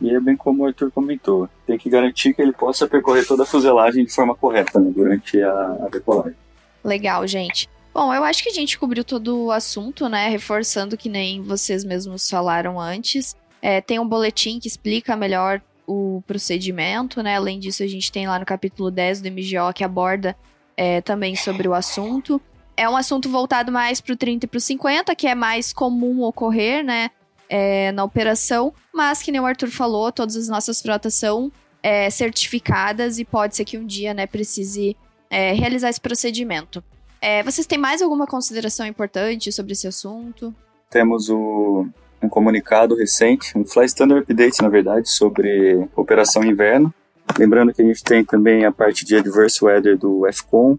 E 0.00 0.14
é 0.14 0.20
bem 0.20 0.36
como 0.36 0.62
o 0.62 0.66
Arthur 0.66 0.90
comentou, 0.90 1.48
tem 1.66 1.78
que 1.78 1.88
garantir 1.88 2.34
que 2.34 2.42
ele 2.42 2.52
possa 2.52 2.88
percorrer 2.88 3.26
toda 3.26 3.44
a 3.44 3.46
fuselagem 3.46 4.04
de 4.04 4.12
forma 4.12 4.34
correta 4.34 4.80
né, 4.80 4.92
durante 4.94 5.40
a, 5.40 5.52
a 5.86 5.88
decolagem. 5.90 6.36
Legal, 6.84 7.24
gente. 7.26 7.68
Bom, 7.92 8.12
eu 8.14 8.24
acho 8.24 8.42
que 8.42 8.48
a 8.48 8.52
gente 8.52 8.78
cobriu 8.78 9.04
todo 9.04 9.44
o 9.44 9.52
assunto, 9.52 10.08
né? 10.08 10.28
Reforçando 10.28 10.96
que 10.96 11.10
nem 11.10 11.42
vocês 11.42 11.84
mesmos 11.84 12.28
falaram 12.28 12.80
antes. 12.80 13.36
É, 13.60 13.80
tem 13.82 13.98
um 13.98 14.08
boletim 14.08 14.58
que 14.58 14.66
explica 14.66 15.14
melhor 15.14 15.60
o 15.86 16.22
procedimento, 16.26 17.22
né? 17.22 17.36
Além 17.36 17.58
disso, 17.58 17.82
a 17.82 17.86
gente 17.86 18.10
tem 18.10 18.26
lá 18.26 18.38
no 18.38 18.46
capítulo 18.46 18.90
10 18.90 19.20
do 19.20 19.30
MGO 19.30 19.72
que 19.74 19.84
aborda 19.84 20.34
é, 20.74 21.02
também 21.02 21.36
sobre 21.36 21.68
o 21.68 21.74
assunto. 21.74 22.40
É 22.74 22.88
um 22.88 22.96
assunto 22.96 23.28
voltado 23.28 23.70
mais 23.70 24.00
para 24.00 24.14
o 24.14 24.16
30 24.16 24.46
e 24.46 24.48
para 24.48 24.56
o 24.56 24.60
50, 24.60 25.14
que 25.14 25.26
é 25.26 25.34
mais 25.34 25.70
comum 25.72 26.22
ocorrer, 26.22 26.82
né? 26.82 27.10
É, 27.46 27.92
na 27.92 28.02
operação, 28.02 28.72
mas 28.94 29.20
que 29.20 29.30
nem 29.30 29.38
o 29.38 29.44
Arthur 29.44 29.70
falou, 29.70 30.10
todas 30.10 30.36
as 30.36 30.48
nossas 30.48 30.80
frotas 30.80 31.12
são 31.12 31.52
é, 31.82 32.08
certificadas 32.08 33.18
e 33.18 33.26
pode 33.26 33.54
ser 33.54 33.66
que 33.66 33.76
um 33.76 33.84
dia, 33.84 34.14
né, 34.14 34.26
precise 34.26 34.96
é, 35.28 35.52
realizar 35.52 35.90
esse 35.90 36.00
procedimento. 36.00 36.82
É, 37.22 37.40
vocês 37.44 37.68
têm 37.68 37.78
mais 37.78 38.02
alguma 38.02 38.26
consideração 38.26 38.84
importante 38.84 39.52
sobre 39.52 39.74
esse 39.74 39.86
assunto? 39.86 40.52
Temos 40.90 41.30
o, 41.30 41.86
um 42.20 42.28
comunicado 42.28 42.96
recente, 42.96 43.56
um 43.56 43.64
Fly 43.64 43.84
Standard 43.84 44.24
Update, 44.24 44.60
na 44.60 44.68
verdade, 44.68 45.08
sobre 45.08 45.88
Operação 45.94 46.42
Inverno. 46.42 46.92
Lembrando 47.38 47.72
que 47.72 47.80
a 47.80 47.84
gente 47.84 48.02
tem 48.02 48.24
também 48.24 48.64
a 48.64 48.72
parte 48.72 49.04
de 49.04 49.14
Adverse 49.14 49.64
Weather 49.64 49.96
do 49.96 50.26
FCOM, 50.32 50.76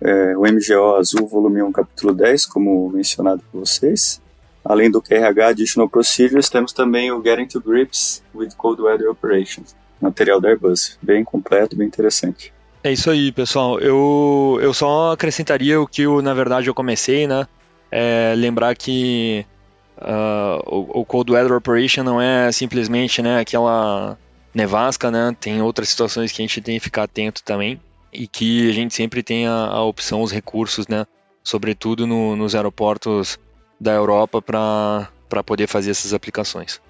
é, 0.00 0.36
o 0.36 0.42
MGO 0.42 0.94
Azul, 0.94 1.26
volume 1.26 1.60
1, 1.60 1.72
capítulo 1.72 2.14
10, 2.14 2.46
como 2.46 2.88
mencionado 2.88 3.42
por 3.50 3.66
vocês. 3.66 4.22
Além 4.64 4.88
do 4.88 5.02
QRH 5.02 5.48
Additional 5.48 5.88
Procedures, 5.88 6.48
temos 6.48 6.72
também 6.72 7.10
o 7.10 7.20
Getting 7.20 7.46
to 7.46 7.60
Grips 7.60 8.22
with 8.32 8.50
Cold 8.56 8.80
Weather 8.80 9.10
Operations, 9.10 9.74
material 10.00 10.40
da 10.40 10.50
Airbus, 10.50 10.96
bem 11.02 11.24
completo, 11.24 11.74
bem 11.74 11.88
interessante. 11.88 12.54
É 12.84 12.92
isso 12.92 13.10
aí, 13.10 13.30
pessoal. 13.30 13.78
Eu, 13.78 14.58
eu 14.60 14.74
só 14.74 15.12
acrescentaria 15.12 15.80
o 15.80 15.86
que, 15.86 16.02
eu, 16.02 16.20
na 16.20 16.34
verdade, 16.34 16.68
eu 16.68 16.74
comecei, 16.74 17.26
né? 17.26 17.46
É, 17.90 18.34
lembrar 18.36 18.74
que 18.74 19.46
uh, 19.98 20.62
o, 20.66 21.00
o 21.00 21.04
Cold 21.04 21.30
Weather 21.30 21.52
Operation 21.52 22.02
não 22.02 22.20
é 22.20 22.50
simplesmente 22.50 23.22
né, 23.22 23.38
aquela 23.38 24.18
nevasca, 24.54 25.10
né? 25.10 25.36
Tem 25.38 25.62
outras 25.62 25.90
situações 25.90 26.32
que 26.32 26.42
a 26.42 26.44
gente 26.44 26.60
tem 26.60 26.78
que 26.78 26.84
ficar 26.84 27.04
atento 27.04 27.42
também 27.42 27.80
e 28.12 28.26
que 28.26 28.68
a 28.68 28.72
gente 28.72 28.94
sempre 28.94 29.22
tem 29.22 29.46
a, 29.46 29.52
a 29.52 29.84
opção, 29.84 30.22
os 30.22 30.32
recursos, 30.32 30.88
né? 30.88 31.06
sobretudo 31.42 32.06
no, 32.06 32.36
nos 32.36 32.54
aeroportos 32.54 33.38
da 33.80 33.92
Europa, 33.92 34.40
para 34.40 35.42
poder 35.44 35.66
fazer 35.66 35.90
essas 35.90 36.14
aplicações. 36.14 36.80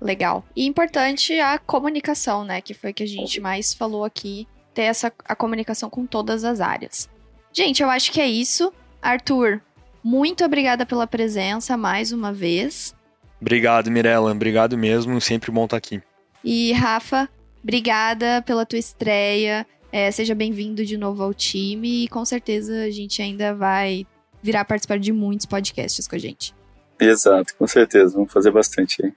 Legal. 0.00 0.44
E 0.56 0.66
importante 0.66 1.38
a 1.38 1.58
comunicação, 1.58 2.44
né? 2.44 2.60
Que 2.60 2.74
foi 2.74 2.92
que 2.92 3.02
a 3.02 3.06
gente 3.06 3.40
mais 3.40 3.72
falou 3.72 4.04
aqui. 4.04 4.48
Ter 4.74 4.82
essa 4.82 5.12
a 5.24 5.34
comunicação 5.34 5.90
com 5.90 6.06
todas 6.06 6.44
as 6.44 6.60
áreas. 6.60 7.08
Gente, 7.52 7.82
eu 7.82 7.90
acho 7.90 8.12
que 8.12 8.20
é 8.20 8.28
isso. 8.28 8.72
Arthur, 9.02 9.60
muito 10.02 10.44
obrigada 10.44 10.86
pela 10.86 11.06
presença 11.06 11.76
mais 11.76 12.12
uma 12.12 12.32
vez. 12.32 12.94
Obrigado, 13.40 13.90
Mirella. 13.90 14.32
Obrigado 14.32 14.76
mesmo. 14.76 15.20
Sempre 15.20 15.50
bom 15.50 15.64
estar 15.64 15.76
aqui. 15.76 16.02
E 16.44 16.72
Rafa, 16.72 17.28
obrigada 17.62 18.42
pela 18.42 18.64
tua 18.64 18.78
estreia. 18.78 19.66
É, 19.92 20.10
seja 20.10 20.34
bem-vindo 20.34 20.84
de 20.84 20.96
novo 20.96 21.22
ao 21.22 21.34
time 21.34 22.04
e 22.04 22.08
com 22.08 22.24
certeza 22.24 22.84
a 22.84 22.90
gente 22.90 23.20
ainda 23.20 23.54
vai 23.54 24.06
virar 24.42 24.64
participar 24.64 24.98
de 24.98 25.12
muitos 25.12 25.46
podcasts 25.46 26.06
com 26.06 26.14
a 26.14 26.18
gente. 26.18 26.54
Exato, 26.98 27.54
com 27.56 27.66
certeza. 27.66 28.14
Vamos 28.14 28.32
fazer 28.32 28.50
bastante 28.50 29.04
aí. 29.04 29.12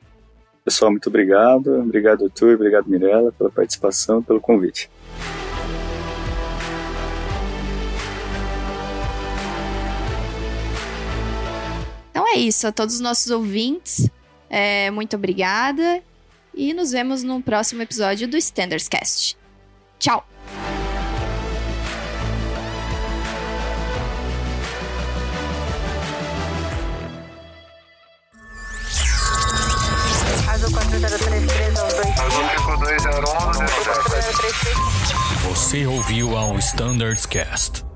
Pessoal, 0.66 0.90
muito 0.90 1.08
obrigado. 1.10 1.82
Obrigado, 1.82 2.26
Arthur. 2.26 2.56
Obrigado, 2.56 2.90
Mirella, 2.90 3.32
pela 3.34 3.50
participação 3.50 4.20
e 4.20 4.24
pelo 4.24 4.40
convite. 4.40 4.90
Então 12.14 12.28
é 12.28 12.36
isso, 12.36 12.68
a 12.68 12.72
todos 12.72 12.94
os 12.94 13.02
nossos 13.02 13.32
ouvintes, 13.32 14.08
é, 14.48 14.92
muito 14.92 15.16
obrigada 15.16 16.00
e 16.54 16.72
nos 16.72 16.92
vemos 16.92 17.24
no 17.24 17.42
próximo 17.42 17.82
episódio 17.82 18.28
do 18.28 18.38
Standards 18.38 18.88
Cast. 18.88 19.36
Tchau! 19.98 20.24
Você 35.50 35.88
ouviu 35.88 36.38
ao 36.38 36.60
Standards 36.60 37.26
Cast. 37.26 37.93